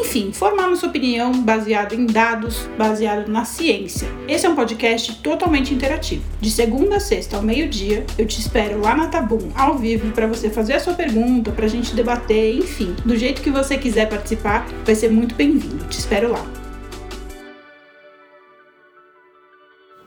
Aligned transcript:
enfim, 0.00 0.32
formar 0.32 0.68
nossa 0.68 0.86
opinião 0.86 1.32
baseado 1.32 1.94
em 1.94 2.06
dados, 2.06 2.68
baseado 2.76 3.28
na 3.28 3.44
ciência. 3.44 4.08
Esse 4.28 4.46
é 4.46 4.48
um 4.48 4.56
podcast 4.56 5.16
totalmente 5.16 5.72
interativo. 5.72 6.24
De 6.40 6.50
segunda 6.50 6.96
a 6.96 7.00
sexta 7.00 7.36
ao 7.36 7.42
meio-dia, 7.42 8.04
eu 8.18 8.26
te 8.26 8.40
espero 8.40 8.80
lá 8.80 8.96
na 8.96 9.08
Tabum, 9.08 9.50
ao 9.54 9.78
vivo 9.78 10.10
para 10.12 10.26
você 10.26 10.50
fazer 10.50 10.74
a 10.74 10.80
sua 10.80 10.94
pergunta, 10.94 11.52
para 11.52 11.66
a 11.66 11.68
gente 11.68 11.94
debater, 11.94 12.56
enfim, 12.56 12.94
do 13.04 13.16
jeito 13.16 13.42
que 13.42 13.50
você 13.50 13.78
quiser 13.78 14.08
participar, 14.08 14.66
vai 14.84 14.94
ser 14.94 15.10
muito 15.10 15.34
bem-vindo. 15.34 15.84
Te 15.84 15.98
espero 15.98 16.32
lá. 16.32 16.63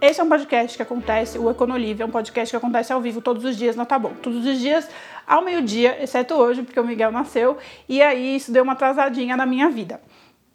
Esse 0.07 0.21
é 0.21 0.23
um 0.23 0.29
podcast 0.29 0.77
que 0.77 0.81
acontece, 0.81 1.37
o 1.37 1.51
Econolívia 1.51 2.05
é 2.05 2.07
um 2.07 2.09
podcast 2.09 2.49
que 2.49 2.55
acontece 2.55 2.93
ao 2.93 3.01
vivo 3.01 3.19
todos 3.19 3.43
os 3.43 3.57
dias 3.57 3.75
na 3.75 3.85
Tá 3.85 3.99
Bom. 3.99 4.13
Todos 4.23 4.45
os 4.45 4.57
dias 4.57 4.89
ao 5.27 5.43
meio-dia, 5.43 6.01
exceto 6.01 6.33
hoje, 6.33 6.63
porque 6.63 6.79
o 6.79 6.85
Miguel 6.85 7.11
nasceu, 7.11 7.57
e 7.89 8.01
aí 8.01 8.37
isso 8.37 8.49
deu 8.49 8.63
uma 8.63 8.71
atrasadinha 8.71 9.35
na 9.35 9.45
minha 9.45 9.69
vida. 9.69 9.99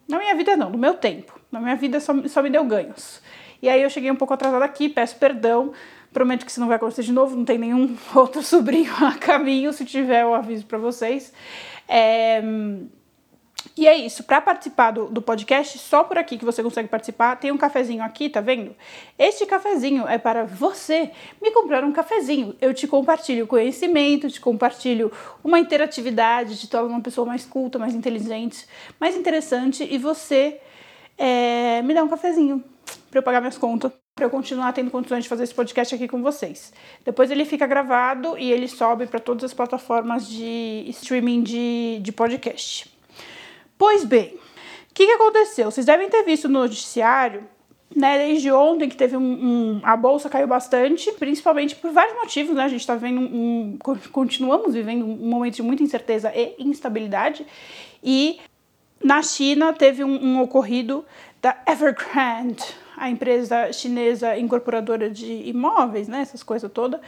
Na 0.09 0.19
minha 0.19 0.35
vida 0.35 0.57
não, 0.57 0.71
no 0.71 0.79
meu 0.79 0.95
tempo. 0.95 1.39
Na 1.53 1.61
minha 1.61 1.77
vida 1.77 2.01
só, 2.01 2.15
só 2.29 2.43
me 2.43 2.49
deu 2.49 2.65
ganhos. 2.65 3.21
E 3.61 3.69
aí 3.69 3.83
eu 3.83 3.91
cheguei 3.91 4.11
um 4.11 4.17
pouco 4.17 4.33
atrasada 4.33 4.65
aqui, 4.65 4.89
peço 4.89 5.17
perdão, 5.17 5.75
Prometo 6.15 6.47
que 6.47 6.51
isso 6.51 6.61
não 6.61 6.69
vai 6.69 6.77
acontecer 6.77 7.03
de 7.03 7.13
novo, 7.13 7.37
não 7.37 7.45
tem 7.45 7.59
nenhum 7.59 7.95
outro 8.17 8.43
sobrinho 8.43 8.93
a 9.05 9.19
caminho, 9.19 9.71
se 9.71 9.85
tiver 9.85 10.23
eu 10.23 10.33
aviso 10.33 10.65
para 10.65 10.79
vocês. 10.79 11.31
É... 11.87 12.43
E 13.77 13.87
é 13.87 13.97
isso, 13.97 14.25
para 14.25 14.41
participar 14.41 14.91
do, 14.91 15.07
do, 15.07 15.23
podcast, 15.23 15.79
só 15.79 16.05
por 16.05 16.19
aqui 16.19 16.37
que 16.37 16.45
você 16.45 16.63
consegue 16.63 16.89
participar, 16.89 17.37
tem 17.37 17.51
um 17.51 17.57
cafezinho 17.57 18.03
aqui, 18.03 18.29
tá 18.29 18.41
vendo? 18.41 18.75
Este 19.19 19.47
cafezinho 19.47 20.07
é 20.07 20.19
para 20.19 20.45
você 20.45 21.11
me 21.41 21.51
comprar 21.53 21.85
um 21.85 21.93
cafezinho. 21.93 22.55
Eu 22.61 22.75
te 22.75 22.87
compartilho 22.87 23.47
conhecimento, 23.47 24.31
te 24.31 24.41
compartilho 24.41 25.11
uma 25.43 25.59
interatividade, 25.59 26.59
te 26.59 26.69
torno 26.69 26.89
uma 26.89 27.01
pessoa 27.01 27.27
mais 27.27 27.45
culta, 27.45 27.79
mais 27.79 27.95
inteligente, 27.95 28.67
mais 29.01 29.17
interessante 29.17 29.87
e 29.91 29.97
você 29.99 30.61
é, 31.17 31.83
me 31.83 31.95
dá 31.95 32.03
um 32.03 32.09
cafezinho 32.09 32.63
para 33.11 33.19
eu 33.19 33.23
pagar 33.23 33.41
minhas 33.41 33.59
contas 33.59 33.93
para 34.15 34.27
eu 34.27 34.31
continuar 34.31 34.73
tendo 34.75 34.91
condições 34.91 35.23
de 35.23 35.29
fazer 35.29 35.45
esse 35.45 35.55
podcast 35.55 35.95
aqui 35.95 36.07
com 36.07 36.23
vocês. 36.23 36.73
Depois 37.03 37.31
ele 37.31 37.47
fica 37.47 37.67
gravado 37.67 38.37
e 38.37 38.53
ele 38.53 38.69
sobe 38.69 39.07
para 39.07 39.19
todas 39.19 39.43
as 39.45 39.55
plataformas 39.55 40.29
de 40.29 40.85
streaming 40.89 41.43
de, 41.43 41.99
de 42.03 42.13
podcast. 42.13 42.92
Pois 43.83 44.05
bem, 44.05 44.29
o 44.29 44.95
que, 44.95 45.07
que 45.07 45.13
aconteceu? 45.13 45.69
Vocês 45.69 45.85
devem 45.85 46.09
ter 46.09 46.23
visto 46.23 46.49
no 46.49 46.61
noticiário 46.61 47.43
né, 47.93 48.17
desde 48.17 48.49
ontem 48.53 48.89
que 48.89 48.95
teve 48.95 49.17
um, 49.17 49.21
um, 49.21 49.81
a 49.83 49.97
bolsa 49.97 50.31
caiu 50.31 50.47
bastante, 50.47 51.11
principalmente 51.15 51.75
por 51.75 51.91
vários 51.91 52.15
motivos, 52.15 52.55
né? 52.55 52.63
A 52.63 52.69
gente 52.69 52.83
está 52.83 52.95
vivendo 52.95 53.23
um, 53.23 53.77
continuamos 54.13 54.75
vivendo 54.75 55.05
um 55.05 55.29
momento 55.29 55.57
de 55.57 55.63
muita 55.65 55.83
incerteza 55.83 56.33
e 56.33 56.55
instabilidade. 56.61 57.45
E 58.05 58.39
na 59.03 59.21
China 59.21 59.73
teve 59.73 60.05
um, 60.05 60.27
um 60.27 60.41
ocorrido 60.41 61.05
da 61.43 61.61
Evergrande, 61.67 62.63
a 62.97 63.11
empresa 63.11 63.73
chinesa 63.73 64.39
incorporadora 64.39 65.11
de 65.11 65.49
imóveis, 65.49 66.07
né, 66.07 66.21
essas 66.21 66.45
coisas 66.45 66.71
todas, 66.71 67.01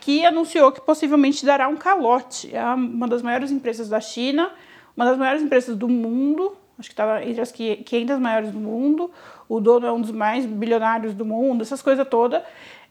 que 0.00 0.24
anunciou 0.24 0.72
que 0.72 0.80
possivelmente 0.80 1.44
dará 1.44 1.68
um 1.68 1.76
calote. 1.76 2.48
É 2.56 2.64
uma 2.64 3.06
das 3.06 3.20
maiores 3.20 3.50
empresas 3.50 3.90
da 3.90 4.00
China, 4.00 4.50
uma 4.96 5.04
das 5.04 5.18
maiores 5.18 5.42
empresas 5.42 5.76
do 5.76 5.88
mundo, 5.88 6.56
acho 6.78 6.88
que 6.88 6.92
estava 6.92 7.24
entre 7.24 7.40
as 7.40 7.52
500 7.52 8.18
maiores 8.18 8.50
do 8.50 8.58
mundo, 8.58 9.10
o 9.48 9.60
dono 9.60 9.86
é 9.86 9.92
um 9.92 10.00
dos 10.00 10.10
mais 10.10 10.46
bilionários 10.46 11.14
do 11.14 11.24
mundo, 11.24 11.62
essas 11.62 11.82
coisas 11.82 12.06
todas. 12.08 12.42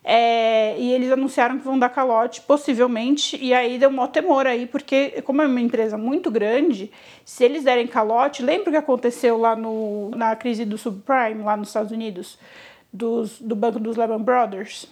É, 0.06 0.78
e 0.78 0.92
eles 0.92 1.10
anunciaram 1.10 1.58
que 1.58 1.64
vão 1.64 1.80
dar 1.80 1.88
calote, 1.88 2.42
possivelmente, 2.42 3.38
e 3.42 3.54
aí 3.54 3.80
deu 3.80 3.90
um 3.90 4.08
temor 4.08 4.46
aí, 4.46 4.68
porque 4.68 5.22
como 5.22 5.42
é 5.42 5.48
uma 5.48 5.62
empresa 5.62 5.98
muito 5.98 6.30
grande, 6.30 6.92
se 7.24 7.46
eles 7.46 7.64
derem 7.64 7.88
calote, 7.88 8.44
lembra 8.44 8.70
o 8.70 8.72
que 8.74 8.78
aconteceu 8.78 9.38
lá 9.38 9.56
no, 9.56 10.12
na 10.12 10.36
crise 10.36 10.66
do 10.66 10.78
subprime, 10.78 11.42
lá 11.42 11.56
nos 11.56 11.70
Estados 11.70 11.94
Unidos, 11.94 12.38
dos, 12.92 13.40
do 13.40 13.56
banco 13.56 13.80
dos 13.80 13.96
Lehman 13.96 14.22
Brothers? 14.22 14.90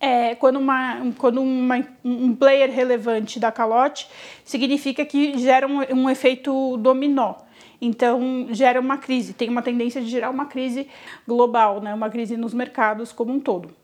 É, 0.00 0.34
quando 0.34 0.58
uma, 0.58 1.12
quando 1.18 1.42
uma, 1.42 1.86
um 2.02 2.34
player 2.34 2.70
relevante 2.70 3.38
dá 3.38 3.52
calote, 3.52 4.08
significa 4.44 5.04
que 5.04 5.36
gera 5.38 5.68
um, 5.68 5.80
um 5.94 6.08
efeito 6.08 6.78
dominó. 6.78 7.34
Então, 7.80 8.48
gera 8.50 8.80
uma 8.80 8.98
crise, 8.98 9.32
tem 9.32 9.48
uma 9.48 9.62
tendência 9.62 10.00
de 10.00 10.08
gerar 10.08 10.30
uma 10.30 10.46
crise 10.46 10.86
global, 11.26 11.80
né? 11.80 11.94
uma 11.94 12.10
crise 12.10 12.36
nos 12.36 12.52
mercados 12.52 13.12
como 13.12 13.32
um 13.32 13.40
todo. 13.40 13.74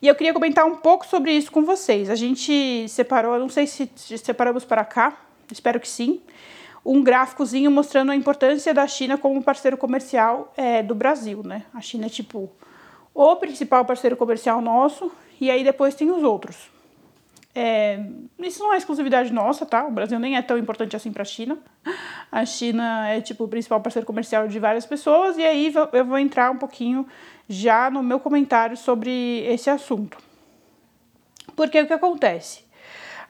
E 0.00 0.08
eu 0.08 0.14
queria 0.14 0.32
comentar 0.32 0.64
um 0.64 0.76
pouco 0.76 1.06
sobre 1.06 1.32
isso 1.32 1.50
com 1.50 1.64
vocês. 1.64 2.08
A 2.08 2.14
gente 2.14 2.88
separou, 2.88 3.38
não 3.38 3.48
sei 3.48 3.66
se 3.66 3.90
separamos 3.96 4.64
para 4.64 4.84
cá, 4.84 5.18
espero 5.50 5.80
que 5.80 5.88
sim, 5.88 6.20
um 6.84 7.02
gráficozinho 7.02 7.70
mostrando 7.70 8.12
a 8.12 8.16
importância 8.16 8.72
da 8.72 8.86
China 8.86 9.18
como 9.18 9.42
parceiro 9.42 9.76
comercial 9.76 10.52
é, 10.56 10.82
do 10.82 10.94
Brasil. 10.94 11.42
Né? 11.42 11.64
A 11.74 11.80
China 11.80 12.06
é 12.06 12.08
tipo 12.08 12.50
o 13.16 13.36
principal 13.36 13.82
parceiro 13.84 14.14
comercial 14.14 14.60
nosso, 14.60 15.10
e 15.40 15.50
aí 15.50 15.64
depois 15.64 15.94
tem 15.94 16.10
os 16.10 16.22
outros. 16.22 16.70
É, 17.54 17.98
isso 18.40 18.62
não 18.62 18.74
é 18.74 18.76
exclusividade 18.76 19.32
nossa, 19.32 19.64
tá? 19.64 19.86
O 19.86 19.90
Brasil 19.90 20.18
nem 20.18 20.36
é 20.36 20.42
tão 20.42 20.58
importante 20.58 20.94
assim 20.94 21.10
para 21.10 21.22
a 21.22 21.24
China. 21.24 21.58
A 22.30 22.44
China 22.44 23.08
é 23.08 23.22
tipo 23.22 23.44
o 23.44 23.48
principal 23.48 23.80
parceiro 23.80 24.06
comercial 24.06 24.46
de 24.46 24.58
várias 24.58 24.84
pessoas 24.84 25.38
e 25.38 25.42
aí 25.42 25.72
eu 25.94 26.04
vou 26.04 26.18
entrar 26.18 26.50
um 26.50 26.58
pouquinho 26.58 27.06
já 27.48 27.90
no 27.90 28.02
meu 28.02 28.20
comentário 28.20 28.76
sobre 28.76 29.40
esse 29.46 29.70
assunto. 29.70 30.18
Porque 31.54 31.80
o 31.80 31.86
que 31.86 31.94
acontece? 31.94 32.64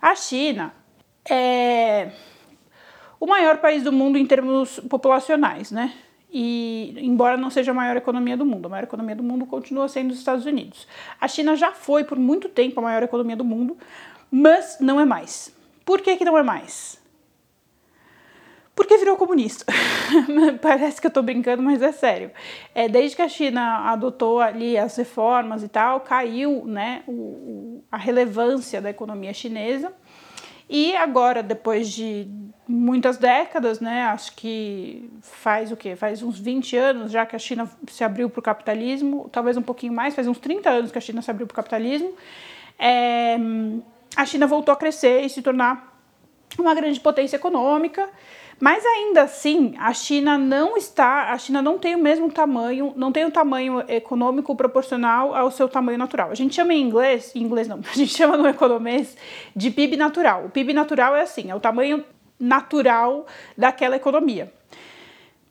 A 0.03 0.17
China 0.17 0.75
é 1.31 2.11
o 3.21 3.27
maior 3.27 3.59
país 3.59 3.85
do 3.85 3.93
mundo 3.93 4.19
em 4.19 4.27
termos 4.27 4.81
populacionais, 4.81 5.71
né? 5.71 5.95
E 6.39 6.95
embora 6.99 7.35
não 7.39 7.49
seja 7.49 7.71
a 7.71 7.75
maior 7.75 7.97
economia 7.97 8.37
do 8.37 8.45
mundo, 8.45 8.67
a 8.67 8.69
maior 8.69 8.85
economia 8.85 9.17
do 9.17 9.23
mundo 9.23 9.47
continua 9.47 9.89
sendo 9.89 10.11
os 10.11 10.19
Estados 10.19 10.45
Unidos. 10.45 10.87
A 11.19 11.27
China 11.27 11.57
já 11.57 11.73
foi 11.73 12.05
por 12.05 12.19
muito 12.19 12.47
tempo 12.47 12.79
a 12.79 12.83
maior 12.83 13.03
economia 13.03 13.35
do 13.35 13.43
mundo, 13.43 13.75
mas 14.31 14.77
não 14.79 15.01
é 15.01 15.07
mais. 15.07 15.51
Por 15.83 16.03
que, 16.03 16.15
que 16.15 16.27
não 16.27 16.37
é 16.37 16.43
mais? 16.43 17.01
Porque 18.75 18.99
virou 18.99 19.17
comunista. 19.17 19.65
Parece 20.61 21.01
que 21.01 21.07
eu 21.07 21.11
tô 21.11 21.23
brincando, 21.23 21.63
mas 21.63 21.81
é 21.81 21.91
sério. 21.91 22.31
É, 22.75 22.87
desde 22.87 23.17
que 23.17 23.23
a 23.23 23.29
China 23.31 23.91
adotou 23.91 24.39
ali 24.39 24.77
as 24.77 24.95
reformas 24.95 25.63
e 25.63 25.69
tal, 25.69 26.01
caiu 26.01 26.67
né, 26.67 27.03
o, 27.09 27.83
a 27.91 27.97
relevância 27.97 28.83
da 28.83 28.91
economia 28.91 29.33
chinesa. 29.33 29.91
E 30.69 30.97
agora, 30.97 31.43
depois 31.43 31.89
de 31.91 32.29
muitas 32.69 33.17
décadas, 33.17 33.79
né, 33.79 34.03
acho 34.07 34.35
que 34.35 35.09
faz 35.21 35.71
o 35.71 35.77
quê? 35.77 35.95
Faz 35.95 36.23
uns 36.23 36.39
20 36.39 36.77
anos 36.77 37.13
já 37.13 37.25
que 37.25 37.37
a 37.37 37.39
China 37.39 37.71
se 37.89 38.03
abriu 38.03 38.29
para 38.29 38.41
o 38.41 38.43
capitalismo, 38.43 39.29
talvez 39.31 39.57
um 39.57 39.63
pouquinho 39.63 39.93
mais, 39.93 40.15
faz 40.15 40.27
uns 40.27 40.39
30 40.39 40.69
anos 40.69 40.91
que 40.91 40.99
a 40.99 41.01
China 41.01 41.23
se 41.23 41.31
abriu 41.31 41.47
para 41.47 41.55
o 41.55 41.57
capitalismo. 41.57 42.13
É, 42.79 43.37
a 44.17 44.27
China 44.27 44.47
voltou 44.47 44.73
a 44.73 44.77
crescer 44.77 45.21
e 45.21 45.29
se 45.29 45.41
tornar 45.43 45.97
uma 46.59 46.75
grande 46.75 46.99
potência 46.99 47.37
econômica, 47.37 48.09
mas 48.59 48.85
ainda 48.85 49.23
assim 49.23 49.75
a 49.79 49.93
China 49.93 50.39
não 50.39 50.77
está, 50.77 51.33
a 51.33 51.39
China 51.39 51.61
não 51.61 51.79
tem 51.79 51.95
o 51.95 51.99
mesmo 51.99 52.31
tamanho, 52.31 52.93
não 52.97 53.13
tem 53.13 53.25
o 53.25 53.31
tamanho 53.31 53.85
econômico 53.89 54.55
proporcional 54.57 55.35
ao 55.35 55.51
seu 55.51 55.69
tamanho 55.69 55.99
natural. 55.99 56.31
A 56.31 56.35
gente 56.35 56.55
chama 56.55 56.73
em 56.73 56.81
inglês, 56.81 57.33
em 57.35 57.43
inglês 57.43 57.69
não, 57.69 57.81
a 57.85 57.95
gente 57.95 58.17
chama 58.17 58.37
no 58.37 58.49
economês 58.49 59.17
de 59.55 59.71
PIB 59.71 59.97
natural. 59.97 60.47
O 60.47 60.51
PIB 60.51 60.73
natural 60.73 61.15
é 61.15 61.23
assim, 61.23 61.51
é 61.51 61.55
o 61.55 61.61
tamanho 61.61 62.05
natural 62.41 63.27
daquela 63.57 63.97
economia. 63.97 64.53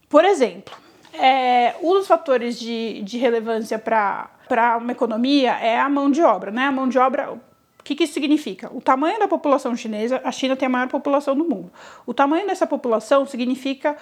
Por 0.09 0.23
exemplo, 0.23 0.73
é, 1.13 1.75
um 1.81 1.93
dos 1.93 2.07
fatores 2.07 2.59
de, 2.59 3.01
de 3.03 3.17
relevância 3.17 3.77
para 3.77 4.77
uma 4.81 4.91
economia 4.91 5.51
é 5.53 5.79
a 5.79 5.89
mão 5.89 6.09
de 6.09 6.21
obra, 6.21 6.51
né? 6.51 6.65
A 6.65 6.71
mão 6.71 6.87
de 6.87 6.97
obra, 6.97 7.39
que, 7.85 7.93
que 7.93 8.03
isso 8.03 8.13
significa? 8.13 8.69
O 8.73 8.81
tamanho 8.81 9.19
da 9.19 9.27
população 9.27 9.75
chinesa, 9.75 10.19
a 10.23 10.31
China 10.31 10.55
tem 10.55 10.65
a 10.65 10.69
maior 10.69 10.87
população 10.87 11.35
do 11.35 11.45
mundo. 11.45 11.71
O 12.03 12.15
tamanho 12.15 12.47
dessa 12.47 12.65
população 12.65 13.27
significa 13.27 13.95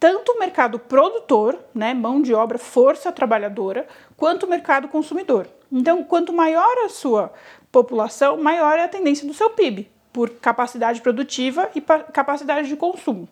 tanto 0.00 0.32
o 0.32 0.40
mercado 0.40 0.76
produtor, 0.76 1.56
né, 1.72 1.94
mão 1.94 2.20
de 2.20 2.34
obra, 2.34 2.58
força 2.58 3.12
trabalhadora, 3.12 3.86
quanto 4.16 4.44
o 4.44 4.48
mercado 4.48 4.88
consumidor. 4.88 5.46
Então, 5.70 6.02
quanto 6.02 6.32
maior 6.32 6.84
a 6.84 6.88
sua 6.88 7.32
população, 7.70 8.36
maior 8.36 8.76
é 8.76 8.82
a 8.82 8.88
tendência 8.88 9.26
do 9.26 9.32
seu 9.32 9.50
PIB, 9.50 9.88
por 10.12 10.30
capacidade 10.30 11.00
produtiva 11.00 11.70
e 11.76 11.80
capacidade 11.80 12.68
de 12.68 12.74
consumo. 12.74 13.28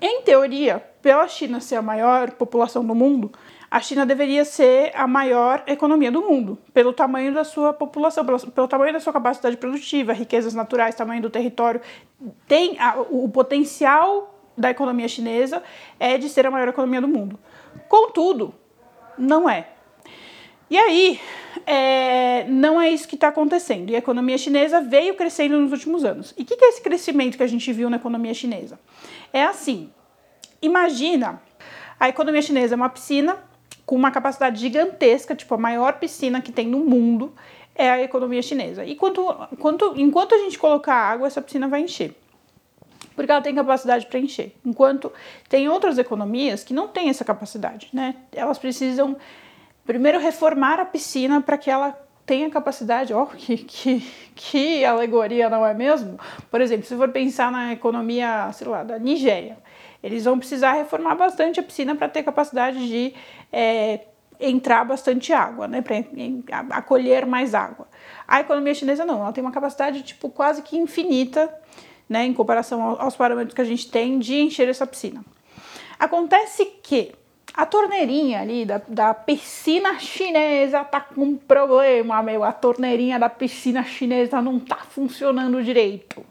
Em 0.00 0.22
teoria, 0.22 0.78
pela 1.02 1.26
China 1.26 1.60
ser 1.60 1.74
a 1.74 1.82
maior 1.82 2.30
população 2.32 2.84
do 2.84 2.94
mundo, 2.94 3.32
a 3.70 3.80
China 3.80 4.04
deveria 4.04 4.44
ser 4.44 4.90
a 4.96 5.06
maior 5.06 5.62
economia 5.66 6.10
do 6.10 6.22
mundo, 6.22 6.58
pelo 6.74 6.92
tamanho 6.92 7.32
da 7.32 7.44
sua 7.44 7.72
população, 7.72 8.24
pelo, 8.24 8.40
pelo 8.50 8.66
tamanho 8.66 8.92
da 8.92 8.98
sua 8.98 9.12
capacidade 9.12 9.56
produtiva, 9.56 10.12
riquezas 10.12 10.54
naturais, 10.54 10.96
tamanho 10.96 11.22
do 11.22 11.30
território. 11.30 11.80
Tem 12.48 12.76
a, 12.80 13.00
o, 13.00 13.28
potencial 13.28 14.34
da 14.58 14.70
economia 14.70 15.06
chinesa 15.06 15.62
é 16.00 16.18
de 16.18 16.28
ser 16.28 16.46
a 16.46 16.50
maior 16.50 16.66
economia 16.66 17.00
do 17.00 17.06
mundo. 17.06 17.38
Contudo, 17.88 18.52
não 19.16 19.48
é. 19.48 19.68
E 20.68 20.76
aí, 20.76 21.20
é, 21.64 22.44
não 22.48 22.80
é 22.80 22.90
isso 22.90 23.06
que 23.06 23.14
está 23.14 23.28
acontecendo. 23.28 23.90
E 23.90 23.94
a 23.94 23.98
economia 23.98 24.36
chinesa 24.36 24.80
veio 24.80 25.14
crescendo 25.14 25.60
nos 25.60 25.70
últimos 25.70 26.04
anos. 26.04 26.34
E 26.36 26.42
o 26.42 26.44
que, 26.44 26.56
que 26.56 26.64
é 26.64 26.68
esse 26.68 26.82
crescimento 26.82 27.36
que 27.36 27.42
a 27.42 27.46
gente 27.46 27.72
viu 27.72 27.88
na 27.88 27.96
economia 27.96 28.34
chinesa? 28.34 28.80
É 29.32 29.44
assim: 29.44 29.92
imagina 30.60 31.40
a 31.98 32.08
economia 32.08 32.42
chinesa 32.42 32.74
é 32.74 32.76
uma 32.76 32.88
piscina 32.88 33.49
com 33.90 33.96
uma 33.96 34.12
capacidade 34.12 34.60
gigantesca, 34.60 35.34
tipo 35.34 35.52
a 35.52 35.58
maior 35.58 35.94
piscina 35.94 36.40
que 36.40 36.52
tem 36.52 36.64
no 36.68 36.78
mundo 36.78 37.34
é 37.74 37.90
a 37.90 38.00
economia 38.00 38.40
chinesa. 38.40 38.84
E 38.84 38.94
quanto, 38.94 39.20
quanto, 39.58 39.94
enquanto 39.96 40.32
a 40.32 40.38
gente 40.38 40.56
colocar 40.56 40.94
água, 40.94 41.26
essa 41.26 41.42
piscina 41.42 41.66
vai 41.66 41.80
encher. 41.80 42.14
Porque 43.16 43.32
ela 43.32 43.40
tem 43.40 43.52
capacidade 43.52 44.06
para 44.06 44.20
encher. 44.20 44.54
Enquanto 44.64 45.12
tem 45.48 45.68
outras 45.68 45.98
economias 45.98 46.62
que 46.62 46.72
não 46.72 46.86
têm 46.86 47.08
essa 47.08 47.24
capacidade, 47.24 47.88
né? 47.92 48.14
Elas 48.30 48.58
precisam 48.58 49.16
primeiro 49.84 50.20
reformar 50.20 50.78
a 50.78 50.84
piscina 50.84 51.40
para 51.40 51.58
que 51.58 51.68
ela 51.68 52.00
tenha 52.24 52.48
capacidade. 52.48 53.12
Ó, 53.12 53.24
oh, 53.24 53.26
que, 53.36 53.56
que, 53.56 54.06
que 54.36 54.84
alegoria, 54.84 55.50
não 55.50 55.66
é 55.66 55.74
mesmo? 55.74 56.16
Por 56.48 56.60
exemplo, 56.60 56.86
se 56.86 56.94
for 56.94 57.08
pensar 57.08 57.50
na 57.50 57.72
economia, 57.72 58.52
sei 58.52 58.68
lá, 58.68 58.84
da 58.84 59.00
Nigéria, 59.00 59.58
eles 60.02 60.24
vão 60.24 60.38
precisar 60.38 60.72
reformar 60.72 61.14
bastante 61.14 61.60
a 61.60 61.62
piscina 61.62 61.94
para 61.94 62.08
ter 62.08 62.22
capacidade 62.22 62.86
de 62.88 63.14
é, 63.52 64.00
entrar 64.38 64.84
bastante 64.84 65.32
água, 65.32 65.68
né, 65.68 65.82
para 65.82 65.96
acolher 66.70 67.26
mais 67.26 67.54
água. 67.54 67.86
A 68.26 68.40
economia 68.40 68.74
chinesa 68.74 69.04
não, 69.04 69.20
ela 69.20 69.32
tem 69.32 69.42
uma 69.44 69.52
capacidade 69.52 70.02
tipo 70.02 70.30
quase 70.30 70.62
que 70.62 70.76
infinita, 70.78 71.52
né, 72.08 72.24
em 72.24 72.32
comparação 72.32 72.82
aos 72.82 73.14
parâmetros 73.14 73.54
que 73.54 73.60
a 73.60 73.64
gente 73.64 73.90
tem 73.90 74.18
de 74.18 74.40
encher 74.40 74.68
essa 74.68 74.86
piscina. 74.86 75.24
Acontece 75.98 76.64
que 76.82 77.12
a 77.52 77.66
torneirinha 77.66 78.40
ali 78.40 78.64
da, 78.64 78.80
da 78.88 79.12
piscina 79.12 79.98
chinesa 79.98 80.82
tá 80.84 81.00
com 81.00 81.22
um 81.22 81.36
problema, 81.36 82.22
meu. 82.22 82.42
A 82.42 82.52
torneirinha 82.52 83.18
da 83.18 83.28
piscina 83.28 83.82
chinesa 83.82 84.40
não 84.40 84.58
tá 84.58 84.76
funcionando 84.76 85.62
direito. 85.62 86.24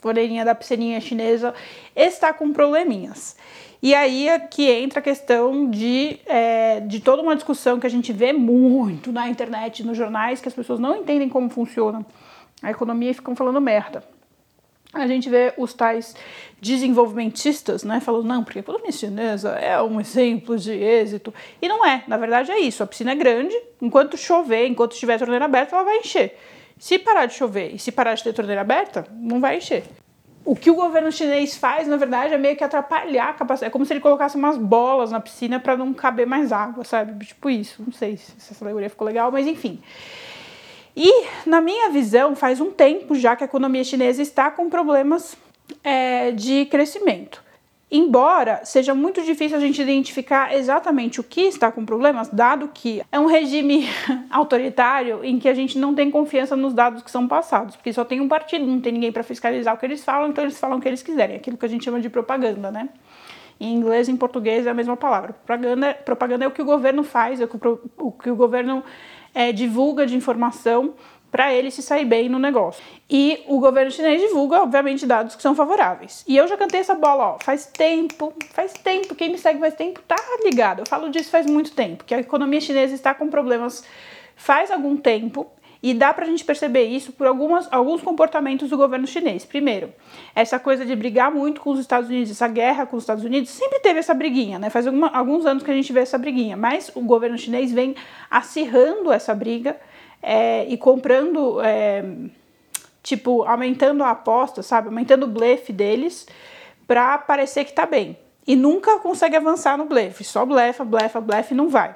A 0.00 0.02
torneirinha 0.02 0.46
da 0.46 0.54
piscininha 0.54 0.98
chinesa 0.98 1.54
está 1.94 2.32
com 2.32 2.52
probleminhas. 2.54 3.36
E 3.82 3.94
aí 3.94 4.28
é 4.28 4.38
que 4.38 4.70
entra 4.70 4.98
a 4.98 5.02
questão 5.02 5.70
de, 5.70 6.18
é, 6.26 6.80
de 6.80 7.00
toda 7.00 7.22
uma 7.22 7.36
discussão 7.36 7.78
que 7.78 7.86
a 7.86 7.90
gente 7.90 8.10
vê 8.12 8.32
muito 8.32 9.12
na 9.12 9.28
internet, 9.28 9.84
nos 9.84 9.96
jornais, 9.96 10.40
que 10.40 10.48
as 10.48 10.54
pessoas 10.54 10.80
não 10.80 10.96
entendem 10.96 11.28
como 11.28 11.50
funciona 11.50 12.04
a 12.62 12.70
economia 12.70 13.10
e 13.10 13.14
ficam 13.14 13.36
falando 13.36 13.60
merda. 13.60 14.02
A 14.92 15.06
gente 15.06 15.28
vê 15.28 15.52
os 15.56 15.72
tais 15.72 16.16
desenvolvimentistas, 16.60 17.84
né, 17.84 18.00
falando, 18.00 18.24
não, 18.24 18.42
porque 18.42 18.58
a 18.58 18.60
economia 18.60 18.90
chinesa 18.90 19.50
é 19.50 19.80
um 19.80 20.00
exemplo 20.00 20.58
de 20.58 20.72
êxito. 20.72 21.32
E 21.60 21.68
não 21.68 21.86
é, 21.86 22.02
na 22.08 22.16
verdade 22.16 22.50
é 22.50 22.58
isso, 22.58 22.82
a 22.82 22.86
piscina 22.86 23.12
é 23.12 23.14
grande, 23.14 23.54
enquanto 23.80 24.16
chover, 24.16 24.66
enquanto 24.66 24.92
estiver 24.92 25.14
a 25.14 25.18
torneira 25.18 25.44
aberta, 25.44 25.76
ela 25.76 25.84
vai 25.84 25.98
encher. 25.98 26.36
Se 26.80 26.98
parar 26.98 27.26
de 27.26 27.34
chover 27.34 27.72
e 27.72 27.78
se 27.78 27.92
parar 27.92 28.14
de 28.14 28.24
ter 28.24 28.32
torneira 28.32 28.62
aberta, 28.62 29.06
não 29.12 29.40
vai 29.40 29.58
encher 29.58 29.84
o 30.44 30.56
que 30.56 30.70
o 30.70 30.74
governo 30.74 31.12
chinês 31.12 31.56
faz, 31.56 31.86
na 31.86 31.96
verdade, 31.96 32.34
é 32.34 32.38
meio 32.38 32.56
que 32.56 32.64
atrapalhar 32.64 33.28
a 33.28 33.32
capacidade. 33.32 33.68
É 33.68 33.72
como 33.72 33.84
se 33.84 33.92
ele 33.92 34.00
colocasse 34.00 34.36
umas 34.36 34.56
bolas 34.56 35.10
na 35.10 35.20
piscina 35.20 35.60
para 35.60 35.76
não 35.76 35.92
caber 35.92 36.26
mais 36.26 36.50
água, 36.50 36.82
sabe? 36.82 37.24
Tipo 37.24 37.50
isso. 37.50 37.82
Não 37.82 37.92
sei 37.92 38.16
se 38.16 38.34
essa 38.36 38.64
alegoria 38.64 38.90
ficou 38.90 39.06
legal, 39.06 39.30
mas 39.30 39.46
enfim. 39.46 39.80
E, 40.96 41.26
na 41.46 41.60
minha 41.60 41.90
visão, 41.90 42.34
faz 42.34 42.60
um 42.60 42.70
tempo 42.70 43.14
já 43.14 43.36
que 43.36 43.44
a 43.44 43.46
economia 43.46 43.84
chinesa 43.84 44.22
está 44.22 44.50
com 44.50 44.68
problemas 44.68 45.36
é, 45.84 46.32
de 46.32 46.66
crescimento. 46.66 47.42
Embora 47.92 48.60
seja 48.62 48.94
muito 48.94 49.20
difícil 49.22 49.56
a 49.56 49.60
gente 49.60 49.82
identificar 49.82 50.54
exatamente 50.54 51.18
o 51.18 51.24
que 51.24 51.40
está 51.40 51.72
com 51.72 51.84
problemas, 51.84 52.28
dado 52.28 52.70
que 52.72 53.02
é 53.10 53.18
um 53.18 53.26
regime 53.26 53.88
autoritário 54.30 55.24
em 55.24 55.40
que 55.40 55.48
a 55.48 55.54
gente 55.54 55.76
não 55.76 55.92
tem 55.92 56.08
confiança 56.08 56.54
nos 56.54 56.72
dados 56.72 57.02
que 57.02 57.10
são 57.10 57.26
passados, 57.26 57.74
porque 57.74 57.92
só 57.92 58.04
tem 58.04 58.20
um 58.20 58.28
partido, 58.28 58.64
não 58.64 58.80
tem 58.80 58.92
ninguém 58.92 59.10
para 59.10 59.24
fiscalizar 59.24 59.74
o 59.74 59.78
que 59.78 59.84
eles 59.84 60.04
falam, 60.04 60.30
então 60.30 60.44
eles 60.44 60.58
falam 60.58 60.78
o 60.78 60.80
que 60.80 60.86
eles 60.86 61.02
quiserem, 61.02 61.34
aquilo 61.34 61.56
que 61.56 61.66
a 61.66 61.68
gente 61.68 61.84
chama 61.84 62.00
de 62.00 62.08
propaganda, 62.08 62.70
né? 62.70 62.90
Em 63.58 63.74
inglês 63.74 64.06
e 64.08 64.12
em 64.12 64.16
português 64.16 64.66
é 64.66 64.70
a 64.70 64.74
mesma 64.74 64.96
palavra. 64.96 65.32
Propaganda, 65.32 65.92
propaganda 65.92 66.44
é 66.44 66.48
o 66.48 66.50
que 66.52 66.62
o 66.62 66.64
governo 66.64 67.02
faz, 67.02 67.40
é 67.40 67.44
o 67.44 67.48
que 67.48 67.58
o, 67.98 68.12
que 68.12 68.30
o 68.30 68.36
governo 68.36 68.84
é, 69.34 69.52
divulga 69.52 70.06
de 70.06 70.16
informação 70.16 70.94
para 71.30 71.54
ele 71.54 71.70
se 71.70 71.82
sair 71.82 72.04
bem 72.04 72.28
no 72.28 72.38
negócio. 72.38 72.82
E 73.08 73.42
o 73.46 73.58
governo 73.60 73.90
chinês 73.90 74.20
divulga, 74.20 74.62
obviamente, 74.62 75.06
dados 75.06 75.36
que 75.36 75.42
são 75.42 75.54
favoráveis. 75.54 76.24
E 76.26 76.36
eu 76.36 76.46
já 76.48 76.56
cantei 76.56 76.80
essa 76.80 76.94
bola, 76.94 77.34
ó, 77.34 77.38
faz 77.40 77.66
tempo, 77.66 78.32
faz 78.52 78.72
tempo, 78.72 79.14
quem 79.14 79.30
me 79.30 79.38
segue 79.38 79.60
faz 79.60 79.74
tempo 79.74 80.00
tá 80.02 80.16
ligado. 80.44 80.80
Eu 80.80 80.86
falo 80.86 81.08
disso 81.10 81.30
faz 81.30 81.46
muito 81.46 81.72
tempo, 81.72 82.04
que 82.04 82.14
a 82.14 82.20
economia 82.20 82.60
chinesa 82.60 82.94
está 82.94 83.14
com 83.14 83.28
problemas 83.28 83.84
faz 84.36 84.70
algum 84.70 84.96
tempo. 84.96 85.50
E 85.82 85.94
dá 85.94 86.12
para 86.12 86.26
a 86.26 86.28
gente 86.28 86.44
perceber 86.44 86.84
isso 86.84 87.10
por 87.12 87.26
algumas, 87.26 87.66
alguns 87.72 88.02
comportamentos 88.02 88.68
do 88.68 88.76
governo 88.76 89.06
chinês. 89.06 89.46
Primeiro, 89.46 89.90
essa 90.34 90.58
coisa 90.58 90.84
de 90.84 90.94
brigar 90.94 91.30
muito 91.30 91.60
com 91.62 91.70
os 91.70 91.80
Estados 91.80 92.10
Unidos, 92.10 92.30
essa 92.30 92.46
guerra 92.48 92.84
com 92.84 92.98
os 92.98 93.02
Estados 93.02 93.24
Unidos, 93.24 93.48
sempre 93.48 93.80
teve 93.80 93.98
essa 93.98 94.12
briguinha, 94.12 94.58
né? 94.58 94.68
Faz 94.68 94.86
alguma, 94.86 95.08
alguns 95.08 95.46
anos 95.46 95.62
que 95.62 95.70
a 95.70 95.74
gente 95.74 95.90
vê 95.90 96.00
essa 96.00 96.18
briguinha, 96.18 96.54
mas 96.54 96.92
o 96.94 97.00
governo 97.00 97.38
chinês 97.38 97.72
vem 97.72 97.94
acirrando 98.30 99.10
essa 99.10 99.34
briga 99.34 99.74
é, 100.22 100.64
e 100.66 100.76
comprando, 100.76 101.60
é, 101.60 102.04
tipo, 103.02 103.42
aumentando 103.44 104.02
a 104.04 104.10
aposta, 104.10 104.62
sabe? 104.62 104.88
Aumentando 104.88 105.24
o 105.24 105.28
blefe 105.28 105.72
deles 105.72 106.26
para 106.86 107.18
parecer 107.18 107.64
que 107.64 107.72
tá 107.72 107.86
bem. 107.86 108.18
E 108.46 108.56
nunca 108.56 108.98
consegue 108.98 109.36
avançar 109.36 109.76
no 109.78 109.84
blefe, 109.84 110.24
só 110.24 110.44
blefa, 110.44 110.84
blefa, 110.84 111.20
blefe 111.20 111.54
e 111.54 111.56
não 111.56 111.68
vai. 111.68 111.94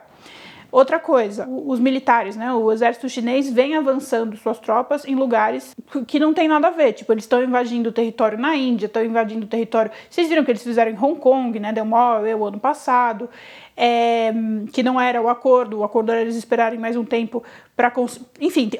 Outra 0.74 0.98
coisa, 0.98 1.48
os 1.48 1.78
militares, 1.78 2.34
né, 2.34 2.52
o 2.52 2.72
exército 2.72 3.08
chinês 3.08 3.48
vem 3.48 3.76
avançando 3.76 4.36
suas 4.36 4.58
tropas 4.58 5.04
em 5.04 5.14
lugares 5.14 5.72
que 6.04 6.18
não 6.18 6.34
tem 6.34 6.48
nada 6.48 6.66
a 6.66 6.70
ver. 6.72 6.94
Tipo, 6.94 7.12
eles 7.12 7.22
estão 7.22 7.40
invadindo 7.44 7.90
o 7.90 7.92
território 7.92 8.36
na 8.36 8.56
Índia, 8.56 8.86
estão 8.86 9.04
invadindo 9.04 9.46
o 9.46 9.48
território. 9.48 9.92
Vocês 10.10 10.28
viram 10.28 10.44
que 10.44 10.50
eles 10.50 10.64
fizeram 10.64 10.90
em 10.90 10.98
Hong 10.98 11.20
Kong, 11.20 11.60
né? 11.60 11.72
Deu 11.72 11.84
mó 11.84 12.18
o 12.18 12.44
ano 12.44 12.58
passado. 12.58 13.30
É, 13.76 14.32
que 14.72 14.82
não 14.82 15.00
era 15.00 15.22
o 15.22 15.28
acordo, 15.28 15.78
o 15.78 15.84
acordo 15.84 16.10
era 16.10 16.20
eles 16.20 16.34
esperarem 16.34 16.78
mais 16.78 16.96
um 16.96 17.04
tempo 17.04 17.44
para. 17.76 17.92
Enfim, 18.40 18.70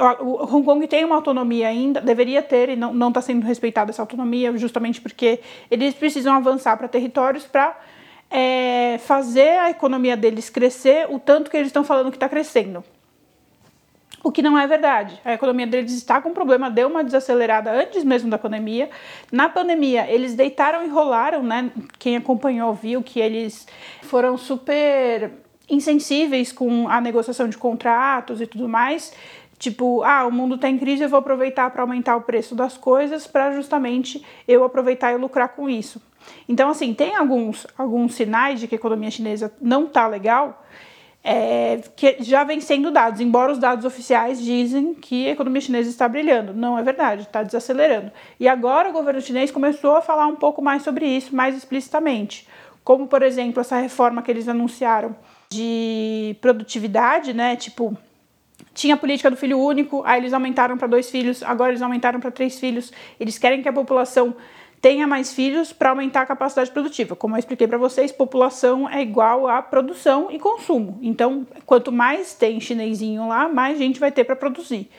Hong 0.50 0.64
Kong 0.64 0.86
tem 0.88 1.04
uma 1.04 1.14
autonomia 1.14 1.68
ainda, 1.68 2.00
deveria 2.00 2.42
ter, 2.42 2.70
e 2.70 2.76
não 2.76 3.08
está 3.08 3.20
sendo 3.20 3.46
respeitada 3.46 3.92
essa 3.92 4.02
autonomia, 4.02 4.56
justamente 4.56 5.00
porque 5.00 5.40
eles 5.70 5.94
precisam 5.94 6.34
avançar 6.34 6.76
para 6.76 6.88
territórios 6.88 7.44
para 7.44 7.76
é, 8.30 8.98
fazer 8.98 9.58
a 9.58 9.70
economia 9.70 10.16
deles 10.16 10.50
crescer 10.50 11.06
o 11.10 11.18
tanto 11.18 11.50
que 11.50 11.56
eles 11.56 11.68
estão 11.68 11.84
falando 11.84 12.10
que 12.10 12.16
está 12.16 12.28
crescendo. 12.28 12.84
O 14.24 14.32
que 14.32 14.40
não 14.40 14.58
é 14.58 14.66
verdade. 14.66 15.20
A 15.22 15.34
economia 15.34 15.66
deles 15.66 15.92
está 15.92 16.18
com 16.18 16.32
problema, 16.32 16.70
deu 16.70 16.88
uma 16.88 17.04
desacelerada 17.04 17.70
antes 17.70 18.02
mesmo 18.02 18.30
da 18.30 18.38
pandemia. 18.38 18.88
Na 19.30 19.50
pandemia, 19.50 20.10
eles 20.10 20.34
deitaram 20.34 20.82
e 20.82 20.88
rolaram, 20.88 21.42
né? 21.42 21.70
Quem 21.98 22.16
acompanhou 22.16 22.72
viu 22.72 23.02
que 23.02 23.20
eles 23.20 23.68
foram 24.00 24.38
super 24.38 25.43
insensíveis 25.68 26.52
com 26.52 26.88
a 26.88 27.00
negociação 27.00 27.48
de 27.48 27.56
contratos 27.56 28.40
e 28.40 28.46
tudo 28.46 28.68
mais. 28.68 29.12
Tipo, 29.58 30.02
ah, 30.02 30.26
o 30.26 30.32
mundo 30.32 30.56
está 30.56 30.68
em 30.68 30.78
crise, 30.78 31.04
eu 31.04 31.08
vou 31.08 31.18
aproveitar 31.18 31.70
para 31.70 31.82
aumentar 31.82 32.16
o 32.16 32.22
preço 32.22 32.54
das 32.54 32.76
coisas 32.76 33.26
para 33.26 33.52
justamente 33.52 34.22
eu 34.46 34.64
aproveitar 34.64 35.12
e 35.12 35.16
lucrar 35.16 35.50
com 35.50 35.68
isso. 35.68 36.02
Então, 36.48 36.68
assim, 36.70 36.92
tem 36.92 37.14
alguns, 37.14 37.66
alguns 37.76 38.14
sinais 38.14 38.60
de 38.60 38.66
que 38.66 38.74
a 38.74 38.78
economia 38.78 39.10
chinesa 39.10 39.52
não 39.60 39.84
está 39.84 40.06
legal, 40.06 40.64
é, 41.22 41.80
que 41.96 42.16
já 42.20 42.44
vem 42.44 42.60
sendo 42.60 42.90
dados, 42.90 43.20
embora 43.20 43.52
os 43.52 43.58
dados 43.58 43.86
oficiais 43.86 44.42
dizem 44.42 44.92
que 44.92 45.26
a 45.26 45.30
economia 45.30 45.62
chinesa 45.62 45.88
está 45.88 46.06
brilhando. 46.06 46.52
Não 46.52 46.78
é 46.78 46.82
verdade, 46.82 47.22
está 47.22 47.42
desacelerando. 47.42 48.12
E 48.38 48.46
agora 48.46 48.90
o 48.90 48.92
governo 48.92 49.20
chinês 49.22 49.50
começou 49.50 49.96
a 49.96 50.02
falar 50.02 50.26
um 50.26 50.36
pouco 50.36 50.60
mais 50.60 50.82
sobre 50.82 51.06
isso, 51.06 51.34
mais 51.34 51.56
explicitamente. 51.56 52.46
Como, 52.82 53.06
por 53.06 53.22
exemplo, 53.22 53.60
essa 53.60 53.78
reforma 53.78 54.20
que 54.20 54.30
eles 54.30 54.46
anunciaram 54.46 55.16
de 55.50 56.36
produtividade, 56.40 57.32
né? 57.32 57.56
Tipo, 57.56 57.96
tinha 58.72 58.94
a 58.94 58.98
política 58.98 59.30
do 59.30 59.36
filho 59.36 59.58
único, 59.58 60.02
aí 60.04 60.20
eles 60.20 60.32
aumentaram 60.32 60.76
para 60.76 60.88
dois 60.88 61.10
filhos, 61.10 61.42
agora 61.42 61.70
eles 61.70 61.82
aumentaram 61.82 62.20
para 62.20 62.30
três 62.30 62.58
filhos. 62.58 62.92
Eles 63.18 63.38
querem 63.38 63.62
que 63.62 63.68
a 63.68 63.72
população 63.72 64.34
tenha 64.80 65.06
mais 65.06 65.32
filhos 65.32 65.72
para 65.72 65.90
aumentar 65.90 66.22
a 66.22 66.26
capacidade 66.26 66.70
produtiva. 66.70 67.16
Como 67.16 67.34
eu 67.34 67.38
expliquei 67.38 67.66
para 67.66 67.78
vocês, 67.78 68.12
população 68.12 68.86
é 68.86 69.00
igual 69.00 69.48
a 69.48 69.62
produção 69.62 70.30
e 70.30 70.38
consumo. 70.38 70.98
Então, 71.00 71.46
quanto 71.64 71.90
mais 71.90 72.34
tem 72.34 72.60
chinesinho 72.60 73.26
lá, 73.26 73.48
mais 73.48 73.78
gente 73.78 73.98
vai 73.98 74.12
ter 74.12 74.24
para 74.24 74.36
produzir. 74.36 74.90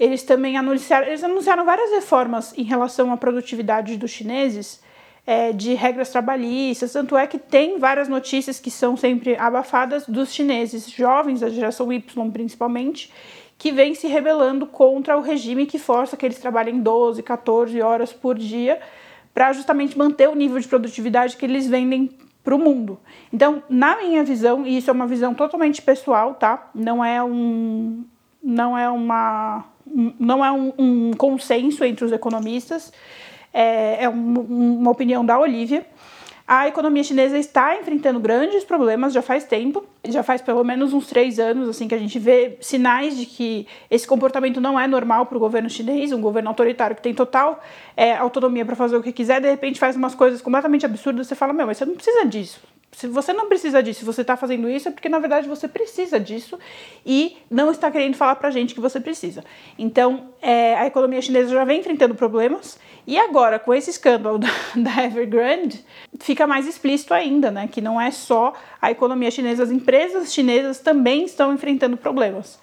Eles 0.00 0.22
também 0.22 0.56
anunciaram, 0.56 1.06
eles 1.06 1.22
anunciaram 1.22 1.64
várias 1.64 1.90
reformas 1.90 2.52
em 2.56 2.62
relação 2.62 3.12
à 3.12 3.16
produtividade 3.16 3.96
dos 3.96 4.10
chineses 4.10 4.80
é, 5.28 5.52
de 5.52 5.74
regras 5.74 6.08
trabalhistas. 6.08 6.94
Tanto 6.94 7.14
é 7.14 7.26
que 7.26 7.38
tem 7.38 7.78
várias 7.78 8.08
notícias 8.08 8.58
que 8.58 8.70
são 8.70 8.96
sempre 8.96 9.36
abafadas 9.36 10.06
dos 10.06 10.32
chineses, 10.32 10.88
jovens 10.88 11.40
da 11.40 11.50
geração 11.50 11.92
Y 11.92 12.30
principalmente, 12.30 13.12
que 13.58 13.70
vêm 13.70 13.94
se 13.94 14.06
rebelando 14.06 14.66
contra 14.66 15.18
o 15.18 15.20
regime 15.20 15.66
que 15.66 15.78
força 15.78 16.16
que 16.16 16.24
eles 16.24 16.38
trabalhem 16.38 16.80
12, 16.80 17.22
14 17.22 17.82
horas 17.82 18.10
por 18.10 18.38
dia 18.38 18.80
para 19.34 19.52
justamente 19.52 19.98
manter 19.98 20.30
o 20.30 20.34
nível 20.34 20.58
de 20.58 20.66
produtividade 20.66 21.36
que 21.36 21.44
eles 21.44 21.66
vendem 21.66 22.10
para 22.42 22.54
o 22.54 22.58
mundo. 22.58 22.98
Então, 23.30 23.62
na 23.68 23.98
minha 23.98 24.24
visão, 24.24 24.66
e 24.66 24.78
isso 24.78 24.88
é 24.88 24.94
uma 24.94 25.06
visão 25.06 25.34
totalmente 25.34 25.82
pessoal, 25.82 26.36
tá? 26.36 26.70
Não 26.74 27.04
é 27.04 27.22
um, 27.22 28.02
não 28.42 28.78
é 28.78 28.88
uma, 28.88 29.66
não 30.18 30.42
é 30.42 30.50
um, 30.50 30.72
um 30.78 31.10
consenso 31.12 31.84
entre 31.84 32.06
os 32.06 32.12
economistas 32.12 32.90
é, 33.52 34.04
é 34.04 34.08
um, 34.08 34.40
uma 34.80 34.90
opinião 34.90 35.24
da 35.24 35.38
Olivia. 35.38 35.86
A 36.46 36.66
economia 36.66 37.04
chinesa 37.04 37.36
está 37.36 37.76
enfrentando 37.76 38.18
grandes 38.18 38.64
problemas 38.64 39.12
já 39.12 39.20
faz 39.20 39.44
tempo, 39.44 39.84
já 40.08 40.22
faz 40.22 40.40
pelo 40.40 40.64
menos 40.64 40.94
uns 40.94 41.06
três 41.06 41.38
anos 41.38 41.68
assim 41.68 41.86
que 41.86 41.94
a 41.94 41.98
gente 41.98 42.18
vê 42.18 42.56
sinais 42.62 43.18
de 43.18 43.26
que 43.26 43.66
esse 43.90 44.06
comportamento 44.06 44.58
não 44.58 44.80
é 44.80 44.86
normal 44.86 45.26
para 45.26 45.36
o 45.36 45.40
governo 45.40 45.68
chinês, 45.68 46.10
um 46.10 46.22
governo 46.22 46.48
autoritário 46.48 46.96
que 46.96 47.02
tem 47.02 47.12
total 47.12 47.62
é, 47.94 48.16
autonomia 48.16 48.64
para 48.64 48.74
fazer 48.74 48.96
o 48.96 49.02
que 49.02 49.12
quiser, 49.12 49.42
de 49.42 49.50
repente 49.50 49.78
faz 49.78 49.94
umas 49.94 50.14
coisas 50.14 50.40
completamente 50.40 50.86
absurdas. 50.86 51.26
Você 51.26 51.34
fala, 51.34 51.52
meu, 51.52 51.66
mas 51.66 51.76
você 51.76 51.84
não 51.84 51.94
precisa 51.94 52.24
disso. 52.24 52.62
Se 52.98 53.06
você 53.06 53.32
não 53.32 53.46
precisa 53.46 53.80
disso, 53.80 54.00
se 54.00 54.04
você 54.04 54.22
está 54.22 54.36
fazendo 54.36 54.68
isso, 54.68 54.88
é 54.88 54.90
porque 54.90 55.08
na 55.08 55.20
verdade 55.20 55.46
você 55.46 55.68
precisa 55.68 56.18
disso 56.18 56.58
e 57.06 57.36
não 57.48 57.70
está 57.70 57.92
querendo 57.92 58.16
falar 58.16 58.34
para 58.34 58.48
a 58.48 58.50
gente 58.50 58.74
que 58.74 58.80
você 58.80 58.98
precisa. 58.98 59.44
Então, 59.78 60.30
é, 60.42 60.74
a 60.74 60.84
economia 60.84 61.22
chinesa 61.22 61.48
já 61.48 61.62
vem 61.64 61.78
enfrentando 61.78 62.16
problemas 62.16 62.76
e 63.06 63.16
agora, 63.16 63.56
com 63.60 63.72
esse 63.72 63.88
escândalo 63.88 64.36
da, 64.42 64.48
da 64.74 65.04
Evergrande, 65.04 65.84
fica 66.18 66.44
mais 66.44 66.66
explícito 66.66 67.14
ainda, 67.14 67.52
né? 67.52 67.68
Que 67.68 67.80
não 67.80 68.00
é 68.00 68.10
só 68.10 68.52
a 68.82 68.90
economia 68.90 69.30
chinesa, 69.30 69.62
as 69.62 69.70
empresas 69.70 70.34
chinesas 70.34 70.80
também 70.80 71.24
estão 71.24 71.54
enfrentando 71.54 71.96
problemas. 71.96 72.58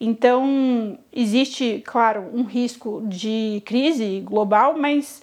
Então, 0.00 0.98
existe, 1.12 1.80
claro, 1.86 2.28
um 2.34 2.42
risco 2.42 3.04
de 3.06 3.62
crise 3.64 4.20
global, 4.20 4.76
mas 4.76 5.22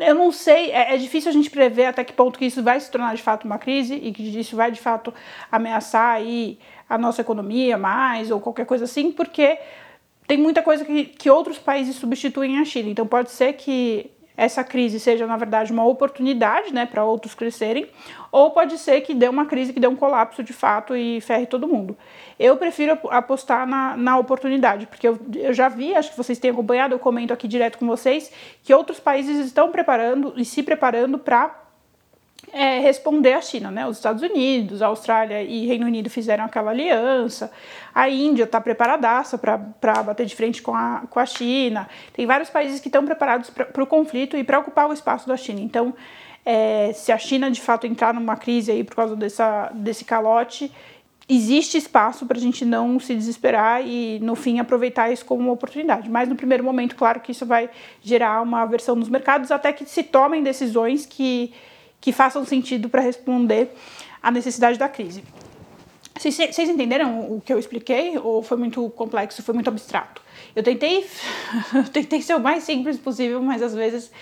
eu 0.00 0.14
não 0.14 0.32
sei, 0.32 0.70
é, 0.70 0.94
é, 0.94 0.96
difícil 0.96 1.30
a 1.30 1.32
gente 1.32 1.50
prever 1.50 1.86
até 1.86 2.04
que 2.04 2.12
ponto 2.12 2.38
que 2.38 2.46
isso 2.46 2.62
vai 2.62 2.78
se 2.80 2.90
tornar 2.90 3.14
de 3.14 3.22
fato 3.22 3.44
uma 3.44 3.58
crise 3.58 3.94
e 3.94 4.12
que 4.12 4.22
isso 4.38 4.56
vai 4.56 4.70
de 4.70 4.80
fato 4.80 5.12
ameaçar 5.50 6.14
aí 6.14 6.58
a 6.88 6.98
nossa 6.98 7.20
economia 7.20 7.76
mais 7.76 8.30
ou 8.30 8.40
qualquer 8.40 8.66
coisa 8.66 8.84
assim, 8.84 9.12
porque 9.12 9.58
tem 10.26 10.38
muita 10.38 10.62
coisa 10.62 10.84
que, 10.84 11.04
que 11.04 11.30
outros 11.30 11.58
países 11.58 11.96
substituem 11.96 12.58
a 12.58 12.64
China. 12.64 12.88
Então 12.88 13.06
pode 13.06 13.30
ser 13.30 13.52
que 13.54 14.10
essa 14.36 14.64
crise 14.64 14.98
seja, 14.98 15.26
na 15.26 15.36
verdade, 15.36 15.72
uma 15.72 15.86
oportunidade 15.86 16.72
né, 16.72 16.86
para 16.86 17.04
outros 17.04 17.34
crescerem, 17.34 17.86
ou 18.32 18.50
pode 18.50 18.78
ser 18.78 19.00
que 19.02 19.14
dê 19.14 19.28
uma 19.28 19.46
crise 19.46 19.72
que 19.72 19.78
dê 19.78 19.86
um 19.86 19.94
colapso 19.94 20.42
de 20.42 20.52
fato 20.52 20.96
e 20.96 21.20
ferre 21.20 21.46
todo 21.46 21.68
mundo. 21.68 21.96
Eu 22.38 22.56
prefiro 22.56 22.98
apostar 23.10 23.66
na, 23.66 23.96
na 23.96 24.18
oportunidade, 24.18 24.86
porque 24.86 25.06
eu, 25.06 25.18
eu 25.36 25.52
já 25.52 25.68
vi, 25.68 25.94
acho 25.94 26.10
que 26.10 26.16
vocês 26.16 26.38
têm 26.38 26.50
acompanhado, 26.50 26.94
eu 26.94 26.98
comento 26.98 27.32
aqui 27.32 27.46
direto 27.46 27.78
com 27.78 27.86
vocês, 27.86 28.32
que 28.62 28.74
outros 28.74 28.98
países 28.98 29.46
estão 29.46 29.70
preparando 29.70 30.34
e 30.36 30.44
se 30.44 30.62
preparando 30.62 31.18
para 31.18 31.63
é, 32.54 32.78
responder 32.78 33.32
à 33.32 33.42
China, 33.42 33.68
né? 33.68 33.84
Os 33.84 33.96
Estados 33.96 34.22
Unidos, 34.22 34.80
a 34.80 34.86
Austrália 34.86 35.42
e 35.42 35.66
Reino 35.66 35.86
Unido 35.86 36.08
fizeram 36.08 36.44
aquela 36.44 36.70
aliança, 36.70 37.50
a 37.92 38.08
Índia 38.08 38.44
está 38.44 38.60
preparadaça 38.60 39.36
para 39.36 40.02
bater 40.04 40.24
de 40.24 40.36
frente 40.36 40.62
com 40.62 40.72
a, 40.72 41.02
com 41.10 41.18
a 41.18 41.26
China. 41.26 41.88
Tem 42.12 42.24
vários 42.26 42.48
países 42.48 42.78
que 42.78 42.86
estão 42.86 43.04
preparados 43.04 43.50
para 43.50 43.82
o 43.82 43.86
conflito 43.86 44.36
e 44.36 44.44
para 44.44 44.60
ocupar 44.60 44.88
o 44.88 44.92
espaço 44.92 45.26
da 45.26 45.36
China. 45.36 45.60
Então, 45.60 45.92
é, 46.46 46.92
se 46.94 47.10
a 47.10 47.18
China 47.18 47.50
de 47.50 47.60
fato 47.60 47.88
entrar 47.88 48.14
numa 48.14 48.36
crise 48.36 48.70
aí 48.70 48.84
por 48.84 48.94
causa 48.94 49.16
dessa, 49.16 49.72
desse 49.74 50.04
calote, 50.04 50.70
existe 51.28 51.76
espaço 51.76 52.24
para 52.24 52.38
a 52.38 52.40
gente 52.40 52.64
não 52.64 53.00
se 53.00 53.16
desesperar 53.16 53.84
e, 53.84 54.20
no 54.20 54.36
fim, 54.36 54.60
aproveitar 54.60 55.10
isso 55.10 55.24
como 55.24 55.42
uma 55.42 55.52
oportunidade. 55.52 56.08
Mas, 56.08 56.28
no 56.28 56.36
primeiro 56.36 56.62
momento, 56.62 56.94
claro 56.94 57.18
que 57.18 57.32
isso 57.32 57.44
vai 57.44 57.68
gerar 58.00 58.42
uma 58.42 58.62
aversão 58.62 58.94
nos 58.94 59.08
mercados 59.08 59.50
até 59.50 59.72
que 59.72 59.84
se 59.84 60.04
tomem 60.04 60.40
decisões 60.40 61.04
que 61.04 61.52
que 62.04 62.12
façam 62.12 62.44
sentido 62.44 62.90
para 62.90 63.00
responder 63.00 63.74
à 64.22 64.30
necessidade 64.30 64.78
da 64.78 64.90
crise. 64.90 65.24
Vocês, 66.14 66.58
entenderam 66.68 67.32
o 67.34 67.40
que 67.40 67.50
eu 67.50 67.58
expliquei 67.58 68.18
ou 68.18 68.42
foi 68.42 68.58
muito 68.58 68.90
complexo, 68.90 69.42
foi 69.42 69.54
muito 69.54 69.68
abstrato? 69.68 70.20
Eu 70.54 70.62
tentei, 70.62 71.06
tentei 71.94 72.20
ser 72.20 72.34
o 72.34 72.40
mais 72.40 72.62
simples 72.62 72.98
possível, 72.98 73.40
mas 73.42 73.62
às 73.62 73.74
vezes, 73.74 74.12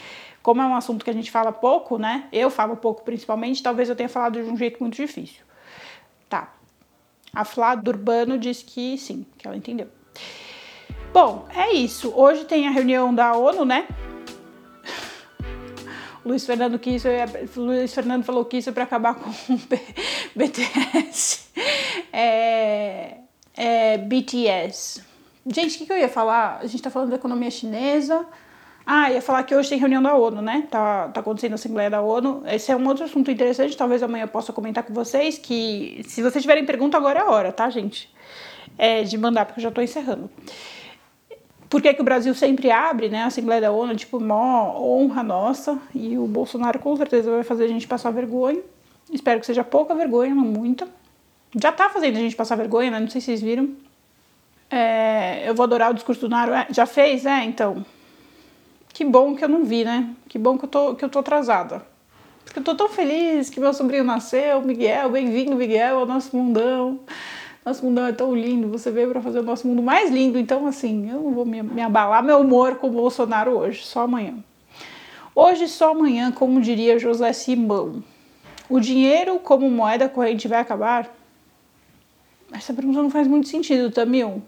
como 0.45 0.63
é 0.63 0.65
um 0.65 0.77
assunto 0.77 1.05
que 1.05 1.11
a 1.11 1.13
gente 1.13 1.29
fala 1.29 1.51
pouco, 1.51 1.99
né? 1.99 2.29
Eu 2.33 2.51
falo 2.51 2.77
pouco 2.77 3.03
principalmente, 3.03 3.61
talvez 3.61 3.89
eu 3.89 3.97
tenha 3.97 4.09
falado 4.09 4.41
de 4.41 4.49
um 4.49 4.57
jeito 4.57 4.79
muito 4.79 4.95
difícil. 4.95 5.43
Tá. 6.29 6.55
A 7.35 7.45
Flá 7.45 7.75
do 7.75 7.91
Urbano 7.91 8.39
diz 8.39 8.63
que 8.63 8.97
sim, 8.97 9.27
que 9.37 9.45
ela 9.45 9.57
entendeu. 9.57 9.89
Bom, 11.13 11.49
é 11.53 11.73
isso. 11.73 12.13
Hoje 12.15 12.45
tem 12.45 12.69
a 12.69 12.71
reunião 12.71 13.13
da 13.13 13.37
ONU, 13.37 13.65
né? 13.65 13.89
Luiz 16.25 16.47
Fernando 16.47 16.79
que 16.79 16.91
isso 16.91 17.09
Luiz 17.57 17.93
Fernando 17.93 18.25
falou 18.25 18.45
que 18.45 18.59
isso 18.59 18.71
é 18.71 18.73
para 18.73 18.85
acabar 18.85 19.15
com 19.15 19.31
o 19.31 19.61
BTS. 20.37 21.51
É, 22.13 23.17
é, 23.57 23.99
BTS. 23.99 25.03
Gente, 25.47 25.75
o 25.75 25.79
que, 25.79 25.87
que 25.87 25.93
eu 25.93 25.99
ia 25.99 26.09
falar? 26.09 26.59
A 26.63 26.67
gente 26.67 26.83
tá 26.83 26.91
falando 26.91 27.11
da 27.11 27.17
economia 27.17 27.51
chinesa. 27.51 28.25
Ah, 28.87 29.11
ia 29.11 29.23
falar 29.23 29.43
que 29.45 29.55
hoje 29.55 29.69
tem 29.69 29.79
reunião 29.79 30.03
da 30.03 30.15
ONU, 30.15 30.43
né? 30.43 30.67
Tá, 30.71 31.09
tá 31.09 31.21
acontecendo 31.21 31.53
a 31.53 31.55
Assembleia 31.55 31.89
da 31.89 32.01
ONU. 32.01 32.43
Esse 32.47 32.73
é 32.73 32.77
um 32.77 32.87
outro 32.87 33.05
assunto 33.05 33.31
interessante, 33.31 33.77
talvez 33.77 34.03
amanhã 34.03 34.25
eu 34.25 34.29
possa 34.29 34.53
comentar 34.53 34.85
com 34.85 34.93
vocês. 34.93 35.39
Que 35.39 36.03
se 36.07 36.23
vocês 36.23 36.43
tiverem 36.43 36.65
pergunta, 36.65 36.97
agora 36.97 37.21
é 37.21 37.23
a 37.23 37.31
hora, 37.31 37.53
tá, 37.53 37.71
gente? 37.71 38.13
É, 38.77 39.03
de 39.03 39.17
mandar, 39.19 39.47
porque 39.47 39.61
eu 39.61 39.65
já 39.65 39.71
tô 39.71 39.81
encerrando 39.81 40.31
por 41.73 41.81
que, 41.81 41.95
que 41.95 42.03
o 42.03 42.05
Brasil 42.05 42.35
sempre 42.35 42.71
abre, 42.71 43.09
né, 43.09 43.23
a 43.23 43.27
Assembleia 43.29 43.63
da 43.63 43.73
ONU, 43.73 43.97
tipo, 43.97 44.21
mó 44.21 44.79
honra 44.79 45.23
nossa, 45.23 45.81
e 45.95 46.19
o 46.19 46.27
Bolsonaro 46.27 46.79
com 46.79 46.95
certeza 46.99 47.31
vai 47.31 47.43
fazer 47.43 47.65
a 47.65 47.69
gente 47.69 47.89
passar 47.89 48.11
vergonha. 48.11 48.61
Espero 49.11 49.41
que 49.41 49.47
seja 49.47 49.65
pouca 49.65 49.95
vergonha, 49.95 50.35
não 50.35 50.45
muita. 50.45 50.87
Já 51.59 51.73
tá 51.73 51.89
fazendo 51.89 52.19
a 52.19 52.21
gente 52.21 52.37
passar 52.37 52.57
vergonha, 52.57 52.91
né? 52.91 53.01
Não 53.01 53.09
sei 53.09 53.23
se 53.23 53.29
vocês 53.29 53.41
viram. 53.41 53.71
É, 54.71 55.49
eu 55.49 55.55
vou 55.55 55.65
adorar 55.65 55.91
o 55.91 55.95
discurso 55.95 56.21
do 56.21 56.29
Naro. 56.29 56.53
É, 56.53 56.67
já 56.69 56.85
fez? 56.85 57.25
É, 57.25 57.43
então. 57.43 57.83
Que 58.93 59.03
bom 59.03 59.35
que 59.35 59.43
eu 59.43 59.49
não 59.49 59.65
vi, 59.65 59.83
né? 59.83 60.11
Que 60.29 60.39
bom 60.39 60.59
que 60.59 60.67
eu 60.67 60.69
tô, 60.69 60.95
que 60.95 61.03
eu 61.03 61.09
tô 61.09 61.21
atrasada. 61.21 61.83
Porque 62.45 62.59
eu 62.59 62.65
tô 62.65 62.75
tão 62.75 62.91
feliz 62.91 63.49
que 63.49 63.59
meu 63.59 63.73
sobrinho 63.73 64.05
nasceu, 64.05 64.61
Miguel. 64.61 65.09
Bem-vindo, 65.09 65.57
Miguel, 65.57 66.01
ao 66.01 66.07
nosso 66.07 66.37
mundão. 66.37 67.01
Nosso 67.65 67.85
mundão 67.85 68.07
é 68.07 68.13
tão 68.13 68.35
lindo, 68.35 68.69
você 68.69 68.91
veio 68.91 69.11
para 69.11 69.21
fazer 69.21 69.39
o 69.39 69.43
nosso 69.43 69.69
mundo 69.69 69.83
mais 69.83 70.11
lindo. 70.11 70.37
Então, 70.37 70.67
assim, 70.67 71.09
eu 71.09 71.21
não 71.21 71.33
vou 71.33 71.47
me, 71.47 71.63
me 71.63 71.81
abalar 71.81 72.23
meu 72.23 72.41
humor 72.41 72.77
com 72.77 72.89
o 72.89 72.91
Bolsonaro 72.91 73.53
hoje, 73.53 73.85
só 73.85 74.01
amanhã. 74.01 74.35
Hoje, 75.35 75.69
só 75.69 75.93
amanhã, 75.93 76.33
como 76.33 76.61
diria 76.61 76.99
José 76.99 77.33
Simão. 77.33 78.03
O 78.69 78.81
dinheiro 78.81 79.39
como 79.39 79.71
moeda 79.71 80.09
corrente 80.09 80.49
vai 80.49 80.61
acabar? 80.61 81.15
Essa 82.53 82.75
pergunta 82.75 83.01
não 83.01 83.11
faz 83.11 83.29
muito 83.29 83.49
sentido, 83.49 83.91
Tamil. 83.91 84.43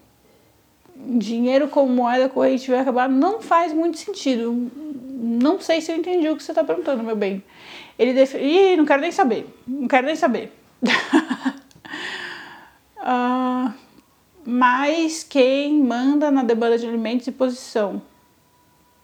Dinheiro 0.96 1.68
como 1.68 1.92
moeda 1.92 2.28
corrente 2.28 2.70
vai 2.70 2.80
acabar? 2.80 3.08
Não 3.08 3.40
faz 3.40 3.72
muito 3.72 3.96
sentido. 3.96 4.70
Não 5.12 5.60
sei 5.60 5.80
se 5.80 5.92
eu 5.92 5.96
entendi 5.96 6.28
o 6.28 6.36
que 6.36 6.42
você 6.42 6.50
está 6.50 6.64
perguntando, 6.64 7.02
meu 7.02 7.16
bem. 7.16 7.42
Ele 7.98 8.12
def... 8.12 8.34
Ih, 8.34 8.76
não 8.76 8.84
quero 8.84 9.00
nem 9.00 9.12
saber. 9.12 9.46
Não 9.66 9.86
quero 9.86 10.06
nem 10.06 10.16
saber. 10.16 10.52
Uh, 13.04 13.70
mas 14.46 15.22
quem 15.22 15.82
manda 15.82 16.30
na 16.30 16.42
demanda 16.42 16.78
de 16.78 16.86
alimentos 16.86 17.26
e 17.26 17.32
posição? 17.32 18.00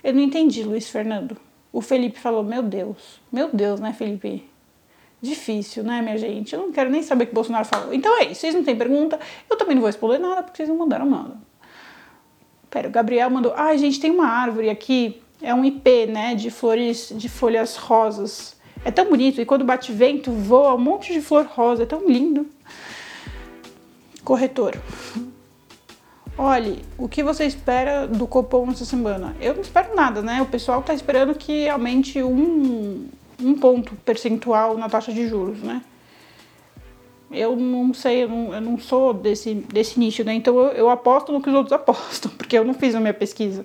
Eu 0.03 0.15
não 0.15 0.21
entendi, 0.21 0.63
Luiz 0.63 0.89
Fernando. 0.89 1.37
O 1.71 1.83
Felipe 1.83 2.19
falou: 2.19 2.43
Meu 2.43 2.63
Deus, 2.63 3.21
meu 3.31 3.51
Deus, 3.53 3.79
né, 3.79 3.93
Felipe? 3.93 4.49
Difícil, 5.21 5.85
né, 5.85 6.01
minha 6.01 6.17
gente? 6.17 6.55
Eu 6.55 6.63
não 6.63 6.73
quero 6.73 6.89
nem 6.89 7.03
saber 7.03 7.25
o 7.25 7.27
que 7.27 7.35
Bolsonaro 7.35 7.67
falou. 7.67 7.93
Então 7.93 8.19
é 8.19 8.25
isso, 8.25 8.41
vocês 8.41 8.55
não 8.55 8.65
têm 8.65 8.75
pergunta, 8.75 9.21
eu 9.51 9.57
também 9.57 9.75
não 9.75 9.83
vou 9.83 9.89
responder 9.89 10.19
nada 10.19 10.43
porque 10.43 10.57
vocês 10.57 10.69
não 10.69 10.79
mandaram 10.79 11.05
nada. 11.05 11.37
Pera, 12.71 12.89
o 12.89 12.91
Gabriel 12.91 13.29
mandou: 13.29 13.53
Ai, 13.55 13.75
ah, 13.75 13.77
gente, 13.77 14.01
tem 14.01 14.11
uma 14.11 14.27
árvore 14.27 14.71
aqui, 14.71 15.21
é 15.43 15.55
um 15.55 15.63
IP, 15.63 16.07
né, 16.07 16.35
de 16.35 16.51
flores, 16.51 17.13
de 17.15 17.29
folhas 17.29 17.77
rosas. 17.77 18.59
É 18.83 18.91
tão 18.91 19.11
bonito 19.11 19.43
e 19.43 19.45
quando 19.45 19.63
bate 19.63 19.93
vento 19.93 20.33
voa 20.33 20.75
um 20.75 20.79
monte 20.79 21.13
de 21.13 21.21
flor 21.21 21.45
rosa, 21.45 21.83
é 21.83 21.87
tão 21.87 22.07
lindo. 22.09 22.47
Corretor. 24.25 24.77
Olhe, 26.37 26.83
o 26.97 27.09
que 27.09 27.23
você 27.23 27.45
espera 27.45 28.07
do 28.07 28.27
Copom 28.27 28.71
essa 28.71 28.85
semana? 28.85 29.37
Eu 29.41 29.55
não 29.55 29.61
espero 29.61 29.95
nada, 29.95 30.23
né? 30.23 30.41
O 30.41 30.47
pessoal 30.47 30.81
está 30.81 30.95
esperando 30.95 31.35
que 31.35 31.69
aumente 31.69 32.23
um, 32.23 33.09
um 33.39 33.55
ponto 33.55 33.95
percentual 33.97 34.79
na 34.79 34.89
taxa 34.89 35.13
de 35.13 35.29
juros, 35.29 35.59
né? 35.59 35.83
Eu 37.31 37.55
não 37.55 37.95
sei, 37.95 38.25
eu 38.25 38.29
não, 38.29 38.55
eu 38.55 38.61
não 38.61 38.79
sou 38.79 39.13
desse, 39.13 39.55
desse 39.55 40.01
nicho, 40.01 40.25
né? 40.25 40.35
Então 40.35 40.59
eu, 40.59 40.73
eu 40.73 40.91
aposto 40.91 41.31
no 41.31 41.41
que 41.41 41.49
os 41.49 41.55
outros 41.55 41.73
apostam, 41.79 42.31
porque 42.33 42.59
eu 42.59 42.65
não 42.65 42.75
fiz 42.75 42.95
a 42.95 43.01
minha 43.01 43.15
pesquisa. 43.15 43.65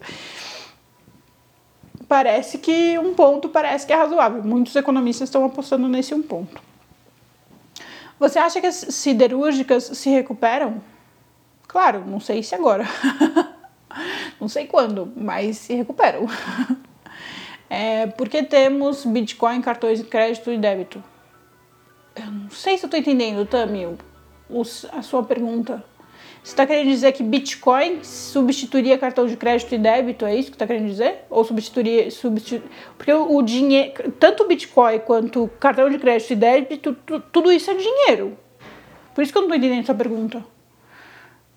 parece 2.08 2.58
que 2.58 3.00
um 3.00 3.14
ponto 3.14 3.50
parece 3.50 3.88
que 3.88 3.94
é 3.94 3.96
razoável. 3.96 4.44
Muitos 4.44 4.76
economistas 4.76 5.30
estão 5.30 5.46
apostando 5.46 5.88
nesse 5.88 6.14
um 6.14 6.22
ponto. 6.22 6.62
Você 8.20 8.40
acha 8.40 8.62
que 8.62 8.68
as 8.68 8.76
siderúrgicas 8.76 9.84
se 9.84 10.10
recuperam? 10.10 10.82
Claro, 11.68 12.06
não 12.06 12.20
sei 12.20 12.42
se 12.42 12.56
agora. 12.56 12.86
não 14.40 14.48
sei 14.48 14.68
quando, 14.68 15.12
mas 15.16 15.58
se 15.58 15.74
recuperam. 15.74 16.26
É, 17.68 18.06
porque 18.06 18.44
temos 18.44 19.04
Bitcoin, 19.04 19.60
cartões 19.60 19.98
de 19.98 20.06
crédito 20.06 20.52
e 20.52 20.58
débito? 20.58 21.04
Eu 22.16 22.28
não 22.28 22.50
sei 22.52 22.78
se 22.78 22.86
eu 22.86 22.90
tô 22.90 22.96
entendendo, 22.96 23.44
Tami, 23.46 23.98
a 24.94 25.02
sua 25.02 25.24
pergunta. 25.24 25.84
Você 26.46 26.52
está 26.52 26.68
querendo 26.68 26.90
dizer 26.90 27.12
que 27.12 27.24
Bitcoin 27.24 28.04
substituiria 28.04 29.00
cartão 29.00 29.26
de 29.26 29.36
crédito 29.36 29.74
e 29.74 29.80
débito? 29.80 30.28
É 30.28 30.36
isso 30.36 30.52
que 30.52 30.56
está 30.56 30.68
querendo 30.68 30.86
dizer? 30.86 31.26
Ou 31.28 31.44
substituiria. 31.44 32.12
Substitu... 32.12 32.70
Porque 32.96 33.12
o, 33.12 33.42
dinheiro. 33.42 34.12
Tanto 34.12 34.48
Bitcoin 34.48 35.00
quanto 35.00 35.50
cartão 35.60 35.90
de 35.90 35.98
crédito 35.98 36.34
e 36.34 36.36
débito, 36.36 36.94
tu, 37.04 37.20
tudo 37.20 37.52
isso 37.52 37.72
é 37.72 37.74
dinheiro. 37.74 38.38
Por 39.16 39.24
isso 39.24 39.32
que 39.34 39.40
eu 39.40 39.42
não 39.42 39.48
estou 39.48 39.58
entendendo 39.58 39.88
sua 39.88 39.96
pergunta. 39.96 40.46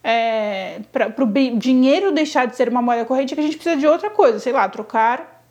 É, 0.03 0.81
para 0.91 1.23
o 1.23 1.59
dinheiro 1.59 2.11
deixar 2.11 2.47
de 2.47 2.57
ser 2.57 2.71
uma 2.71 2.81
moeda 2.81 3.05
corrente, 3.05 3.35
é 3.35 3.37
que 3.37 3.43
a 3.43 3.45
gente 3.45 3.59
precisa 3.59 3.77
de 3.77 3.87
outra 3.87 4.09
coisa, 4.09 4.39
sei 4.39 4.55
lá, 4.55 4.67
trocar. 4.71 5.45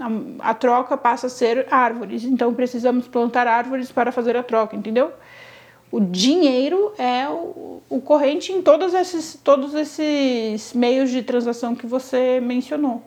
A, 0.00 0.52
a 0.52 0.54
troca 0.54 0.96
passa 0.96 1.26
a 1.26 1.30
ser 1.30 1.66
árvores. 1.70 2.24
Então 2.24 2.54
precisamos 2.54 3.06
plantar 3.06 3.46
árvores 3.46 3.92
para 3.92 4.10
fazer 4.10 4.38
a 4.38 4.42
troca, 4.42 4.74
entendeu? 4.74 5.12
O 5.90 6.00
dinheiro 6.00 6.92
é 6.96 7.28
o, 7.28 7.82
o, 7.88 8.00
corrente 8.00 8.52
em 8.52 8.62
todos 8.62 8.94
esses, 8.94 9.38
todos 9.42 9.74
esses 9.74 10.72
meios 10.72 11.10
de 11.10 11.22
transação 11.22 11.74
que 11.74 11.86
você 11.86 12.40
mencionou. 12.40 13.02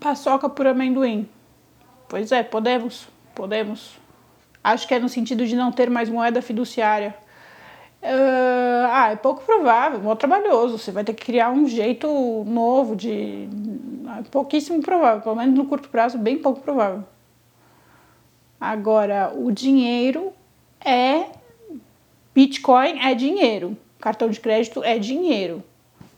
Paçoca 0.00 0.48
por 0.48 0.66
amendoim. 0.66 1.28
Pois 2.08 2.32
é, 2.32 2.42
podemos, 2.42 3.08
podemos. 3.34 3.98
Acho 4.64 4.88
que 4.88 4.94
é 4.94 4.98
no 4.98 5.08
sentido 5.08 5.46
de 5.46 5.54
não 5.54 5.70
ter 5.70 5.90
mais 5.90 6.08
moeda 6.08 6.40
fiduciária. 6.40 7.14
Uh, 8.02 8.86
ah, 8.90 9.10
é 9.12 9.16
pouco 9.16 9.44
provável, 9.44 10.00
muito 10.00 10.18
trabalhoso. 10.18 10.78
Você 10.78 10.90
vai 10.90 11.04
ter 11.04 11.12
que 11.12 11.24
criar 11.24 11.50
um 11.50 11.66
jeito 11.68 12.08
novo 12.46 12.96
de. 12.96 13.48
É 14.18 14.22
pouquíssimo 14.30 14.80
provável, 14.80 15.22
pelo 15.22 15.36
menos 15.36 15.54
no 15.56 15.66
curto 15.66 15.88
prazo, 15.88 16.16
bem 16.16 16.38
pouco 16.38 16.60
provável. 16.60 17.04
Agora, 18.66 19.32
o 19.32 19.52
dinheiro 19.52 20.32
é. 20.84 21.26
Bitcoin 22.34 22.98
é 22.98 23.14
dinheiro. 23.14 23.76
Cartão 24.00 24.28
de 24.28 24.40
crédito 24.40 24.82
é 24.82 24.98
dinheiro. 24.98 25.62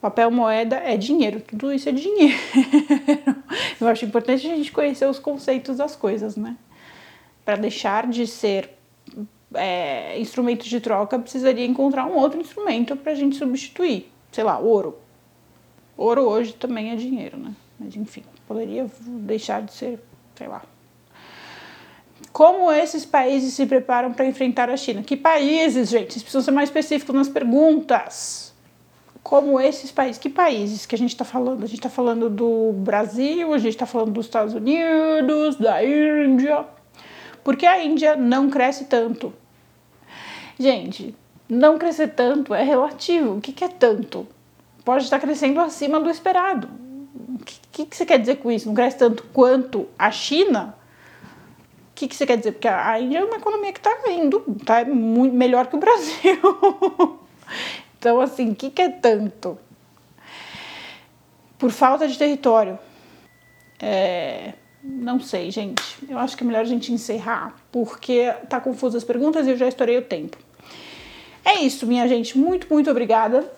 Papel 0.00 0.30
moeda 0.30 0.76
é 0.76 0.96
dinheiro. 0.96 1.42
Tudo 1.42 1.70
isso 1.70 1.90
é 1.90 1.92
dinheiro. 1.92 2.38
Eu 3.78 3.86
acho 3.86 4.06
importante 4.06 4.46
a 4.46 4.56
gente 4.56 4.72
conhecer 4.72 5.06
os 5.06 5.18
conceitos 5.18 5.76
das 5.76 5.94
coisas, 5.94 6.36
né? 6.36 6.56
Para 7.44 7.56
deixar 7.56 8.06
de 8.06 8.26
ser 8.26 8.70
é, 9.52 10.18
instrumento 10.18 10.64
de 10.64 10.80
troca, 10.80 11.18
precisaria 11.18 11.66
encontrar 11.66 12.06
um 12.06 12.16
outro 12.16 12.40
instrumento 12.40 12.96
para 12.96 13.12
a 13.12 13.14
gente 13.14 13.36
substituir. 13.36 14.10
Sei 14.32 14.42
lá, 14.42 14.58
ouro. 14.58 14.96
Ouro 15.98 16.22
hoje 16.22 16.54
também 16.54 16.92
é 16.92 16.96
dinheiro, 16.96 17.36
né? 17.36 17.52
Mas 17.78 17.94
enfim, 17.94 18.24
poderia 18.46 18.90
deixar 19.06 19.60
de 19.60 19.74
ser, 19.74 20.00
sei 20.34 20.48
lá, 20.48 20.62
como 22.32 22.70
esses 22.70 23.04
países 23.04 23.54
se 23.54 23.66
preparam 23.66 24.12
para 24.12 24.26
enfrentar 24.26 24.70
a 24.70 24.76
China? 24.76 25.02
Que 25.02 25.16
países, 25.16 25.88
gente? 25.88 26.12
Vocês 26.12 26.22
precisam 26.22 26.42
ser 26.42 26.50
mais 26.50 26.68
específicos 26.68 27.14
nas 27.14 27.28
perguntas. 27.28 28.54
Como 29.22 29.60
esses 29.60 29.90
países? 29.90 30.18
Que 30.18 30.30
países 30.30 30.86
que 30.86 30.94
a 30.94 30.98
gente 30.98 31.10
está 31.10 31.24
falando? 31.24 31.62
A 31.62 31.66
gente 31.66 31.78
está 31.78 31.90
falando 31.90 32.30
do 32.30 32.72
Brasil, 32.72 33.52
a 33.52 33.58
gente 33.58 33.74
está 33.74 33.86
falando 33.86 34.12
dos 34.12 34.26
Estados 34.26 34.54
Unidos, 34.54 35.56
da 35.56 35.84
Índia. 35.84 36.64
Porque 37.42 37.66
a 37.66 37.82
Índia 37.82 38.16
não 38.16 38.48
cresce 38.48 38.84
tanto. 38.86 39.32
Gente, 40.58 41.14
não 41.48 41.78
crescer 41.78 42.08
tanto 42.08 42.54
é 42.54 42.62
relativo. 42.62 43.36
O 43.36 43.40
que, 43.40 43.52
que 43.52 43.64
é 43.64 43.68
tanto? 43.68 44.26
Pode 44.84 45.04
estar 45.04 45.18
crescendo 45.18 45.60
acima 45.60 46.00
do 46.00 46.10
esperado. 46.10 46.68
O 47.34 47.44
que, 47.44 47.60
que, 47.70 47.86
que 47.86 47.96
você 47.96 48.06
quer 48.06 48.18
dizer 48.18 48.36
com 48.36 48.50
isso? 48.50 48.66
Não 48.66 48.74
cresce 48.74 48.98
tanto 48.98 49.24
quanto 49.32 49.86
a 49.98 50.10
China? 50.10 50.77
Que, 51.98 52.06
que 52.06 52.14
você 52.14 52.24
quer 52.24 52.36
dizer? 52.36 52.52
Porque 52.52 52.68
a 52.68 53.00
Índia 53.00 53.18
é 53.18 53.24
uma 53.24 53.36
economia 53.36 53.72
que 53.72 53.80
está 53.80 53.92
indo, 54.08 54.44
está 54.60 54.84
muito 54.84 55.34
melhor 55.34 55.66
que 55.66 55.74
o 55.74 55.80
Brasil. 55.80 56.38
então, 57.98 58.20
assim, 58.20 58.50
o 58.50 58.54
que, 58.54 58.70
que 58.70 58.80
é 58.80 58.88
tanto? 58.88 59.58
Por 61.58 61.72
falta 61.72 62.06
de 62.06 62.16
território. 62.16 62.78
É, 63.80 64.52
não 64.80 65.18
sei, 65.18 65.50
gente. 65.50 65.82
Eu 66.08 66.18
acho 66.18 66.36
que 66.36 66.44
é 66.44 66.46
melhor 66.46 66.60
a 66.60 66.64
gente 66.64 66.92
encerrar, 66.92 67.56
porque 67.72 68.32
tá 68.48 68.60
confuso 68.60 68.96
as 68.96 69.02
perguntas 69.02 69.48
e 69.48 69.50
eu 69.50 69.56
já 69.56 69.66
estourei 69.66 69.98
o 69.98 70.02
tempo. 70.02 70.36
É 71.44 71.60
isso, 71.60 71.84
minha 71.84 72.06
gente. 72.06 72.38
Muito, 72.38 72.72
muito 72.72 72.88
obrigada 72.88 73.50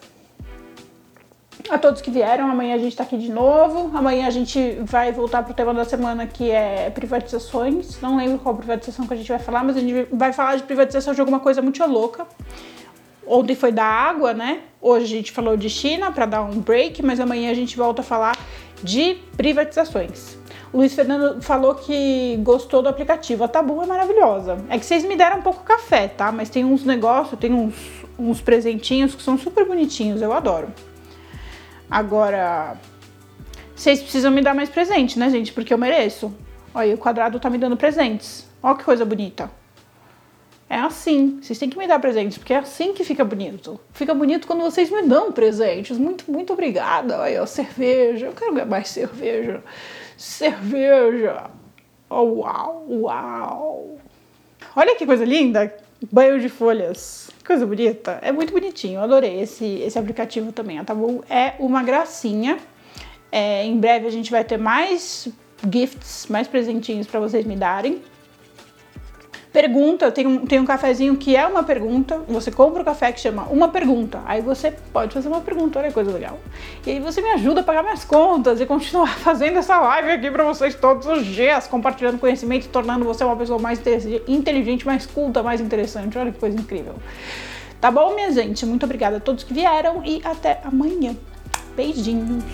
a 1.72 1.78
todos 1.78 2.00
que 2.02 2.11
vieram. 2.11 2.50
Amanhã 2.50 2.74
a 2.74 2.78
gente 2.78 2.92
está 2.92 3.04
aqui 3.04 3.16
de 3.16 3.30
novo. 3.30 3.96
Amanhã 3.96 4.26
a 4.26 4.30
gente 4.30 4.78
vai 4.83 5.12
voltar 5.12 5.42
para 5.42 5.52
o 5.52 5.54
tema 5.54 5.72
da 5.72 5.85
semana 5.85 6.26
que 6.26 6.50
é 6.50 6.90
privatizações. 6.90 8.00
Não 8.00 8.16
lembro 8.16 8.38
qual 8.38 8.54
privatização 8.54 9.06
que 9.06 9.14
a 9.14 9.16
gente 9.16 9.28
vai 9.28 9.38
falar, 9.38 9.64
mas 9.64 9.76
a 9.76 9.80
gente 9.80 10.09
vai 10.12 10.33
falar 10.33 10.56
de 10.56 10.64
privatização 10.64 11.14
de 11.14 11.20
alguma 11.20 11.40
coisa 11.40 11.62
muito 11.62 11.85
louca. 11.87 12.26
Ontem 13.26 13.54
foi 13.54 13.70
da 13.70 13.85
água, 13.85 14.35
né? 14.35 14.61
Hoje 14.80 15.04
a 15.04 15.09
gente 15.09 15.30
falou 15.33 15.56
de 15.56 15.70
China 15.70 16.11
para 16.11 16.26
dar 16.26 16.42
um 16.42 16.59
break, 16.59 17.02
mas 17.04 17.20
amanhã 17.20 17.50
a 17.50 17.54
gente 17.54 17.76
volta 17.76 18.00
a 18.00 18.04
falar 18.04 18.37
de 18.83 19.18
privatizações. 19.37 20.38
Luiz 20.72 20.94
Fernando 20.94 21.42
falou 21.42 21.74
que 21.74 22.38
gostou 22.42 22.83
do 22.83 22.88
aplicativo. 22.88 23.44
A 23.44 23.48
Tabu 23.48 23.83
é 23.83 23.87
maravilhosa. 23.87 24.59
É 24.68 24.78
que 24.78 24.87
vocês 24.87 25.04
me 25.04 25.16
deram 25.16 25.38
um 25.38 25.42
pouco 25.42 25.62
café, 25.62 26.09
tá? 26.09 26.30
Mas 26.33 26.48
tem 26.48 26.64
uns 26.64 26.85
negócios, 26.85 27.38
tem 27.38 27.52
uns, 27.52 27.74
uns 28.18 28.40
presentinhos 28.40 29.14
que 29.14 29.22
são 29.22 29.37
super 29.37 29.64
bonitinhos, 29.64 30.22
eu 30.22 30.33
adoro. 30.33 30.68
Agora, 31.90 32.76
vocês 33.74 34.00
precisam 34.00 34.31
me 34.31 34.42
dar 34.42 34.55
mais 34.55 34.68
presente, 34.68 35.18
né, 35.18 35.29
gente? 35.29 35.53
Porque 35.53 35.74
eu 35.74 35.79
mereço. 35.79 36.33
Olha, 36.72 36.94
o 36.94 36.98
quadrado 36.98 37.40
tá 37.40 37.50
me 37.50 37.59
dando 37.59 37.76
presentes. 37.76 38.48
Olha 38.62 38.76
que 38.76 38.85
coisa 38.85 39.05
bonita. 39.05 39.50
É 40.68 40.76
assim. 40.76 41.40
Vocês 41.42 41.59
têm 41.59 41.68
que 41.68 41.76
me 41.76 41.88
dar 41.88 41.98
presentes, 41.98 42.38
porque 42.38 42.55
é 42.55 42.59
assim 42.59 42.94
que 42.94 43.03
fica 43.03 43.24
bonito. 43.24 43.81
Fica 43.92 44.14
bonito 44.14 44.46
quando 44.46 44.61
vocês 44.61 44.88
me 44.88 45.03
dão 45.03 45.33
presentes. 45.33 45.98
Muito, 45.98 46.31
muito 46.31 46.53
obrigada. 46.53 47.18
Olha, 47.18 47.44
cerveja. 47.44 48.26
Eu 48.26 48.33
quero 48.33 48.66
mais 48.68 48.88
cerveja. 48.88 49.64
Cerveja. 50.16 51.50
Oh, 52.09 52.22
uau, 52.22 52.87
uau. 52.88 53.98
Olha 54.76 54.94
que 54.94 55.05
coisa 55.05 55.24
linda. 55.24 55.74
Banho 56.10 56.40
de 56.40 56.48
folhas. 56.48 57.30
Coisa 57.46 57.66
bonita. 57.66 58.18
É 58.22 58.32
muito 58.32 58.52
bonitinho. 58.52 59.00
Adorei 59.00 59.40
esse, 59.40 59.64
esse 59.64 59.98
aplicativo 59.98 60.52
também. 60.52 60.78
A 60.78 60.84
Tabu 60.84 61.24
é 61.28 61.54
uma 61.58 61.82
gracinha. 61.82 62.58
É, 63.30 63.64
em 63.64 63.78
breve 63.78 64.06
a 64.06 64.10
gente 64.10 64.30
vai 64.30 64.42
ter 64.42 64.56
mais 64.56 65.28
gifts, 65.70 66.26
mais 66.28 66.48
presentinhos 66.48 67.06
para 67.06 67.20
vocês 67.20 67.44
me 67.44 67.56
darem. 67.56 68.02
Pergunta, 69.52 70.12
tem 70.12 70.26
um, 70.28 70.46
tem 70.46 70.60
um 70.60 70.64
cafezinho 70.64 71.16
que 71.16 71.34
é 71.34 71.44
uma 71.44 71.64
pergunta. 71.64 72.20
Você 72.28 72.52
compra 72.52 72.78
o 72.78 72.82
um 72.82 72.84
café 72.84 73.10
que 73.10 73.18
chama 73.18 73.48
Uma 73.50 73.68
Pergunta. 73.68 74.20
Aí 74.24 74.40
você 74.40 74.70
pode 74.92 75.12
fazer 75.12 75.28
uma 75.28 75.40
pergunta, 75.40 75.80
olha 75.80 75.88
que 75.88 75.94
coisa 75.94 76.12
legal. 76.12 76.38
E 76.86 76.90
aí 76.90 77.00
você 77.00 77.20
me 77.20 77.30
ajuda 77.32 77.60
a 77.60 77.64
pagar 77.64 77.82
minhas 77.82 78.04
contas 78.04 78.60
e 78.60 78.66
continuar 78.66 79.08
fazendo 79.18 79.58
essa 79.58 79.78
live 79.80 80.10
aqui 80.12 80.30
para 80.30 80.44
vocês 80.44 80.74
todos 80.76 81.04
os 81.06 81.26
dias, 81.26 81.66
compartilhando 81.66 82.18
conhecimento, 82.20 82.68
tornando 82.68 83.04
você 83.04 83.24
uma 83.24 83.36
pessoa 83.36 83.58
mais 83.58 83.80
inteligente, 84.28 84.86
mais 84.86 85.04
culta, 85.04 85.42
mais 85.42 85.60
interessante. 85.60 86.16
Olha 86.16 86.30
que 86.30 86.38
coisa 86.38 86.56
incrível. 86.56 86.94
Tá 87.80 87.90
bom, 87.90 88.14
minha 88.14 88.30
gente? 88.30 88.64
Muito 88.64 88.84
obrigada 88.84 89.16
a 89.16 89.20
todos 89.20 89.42
que 89.42 89.52
vieram 89.52 90.02
e 90.04 90.20
até 90.24 90.60
amanhã. 90.64 91.16
Beijinhos. 91.74 92.44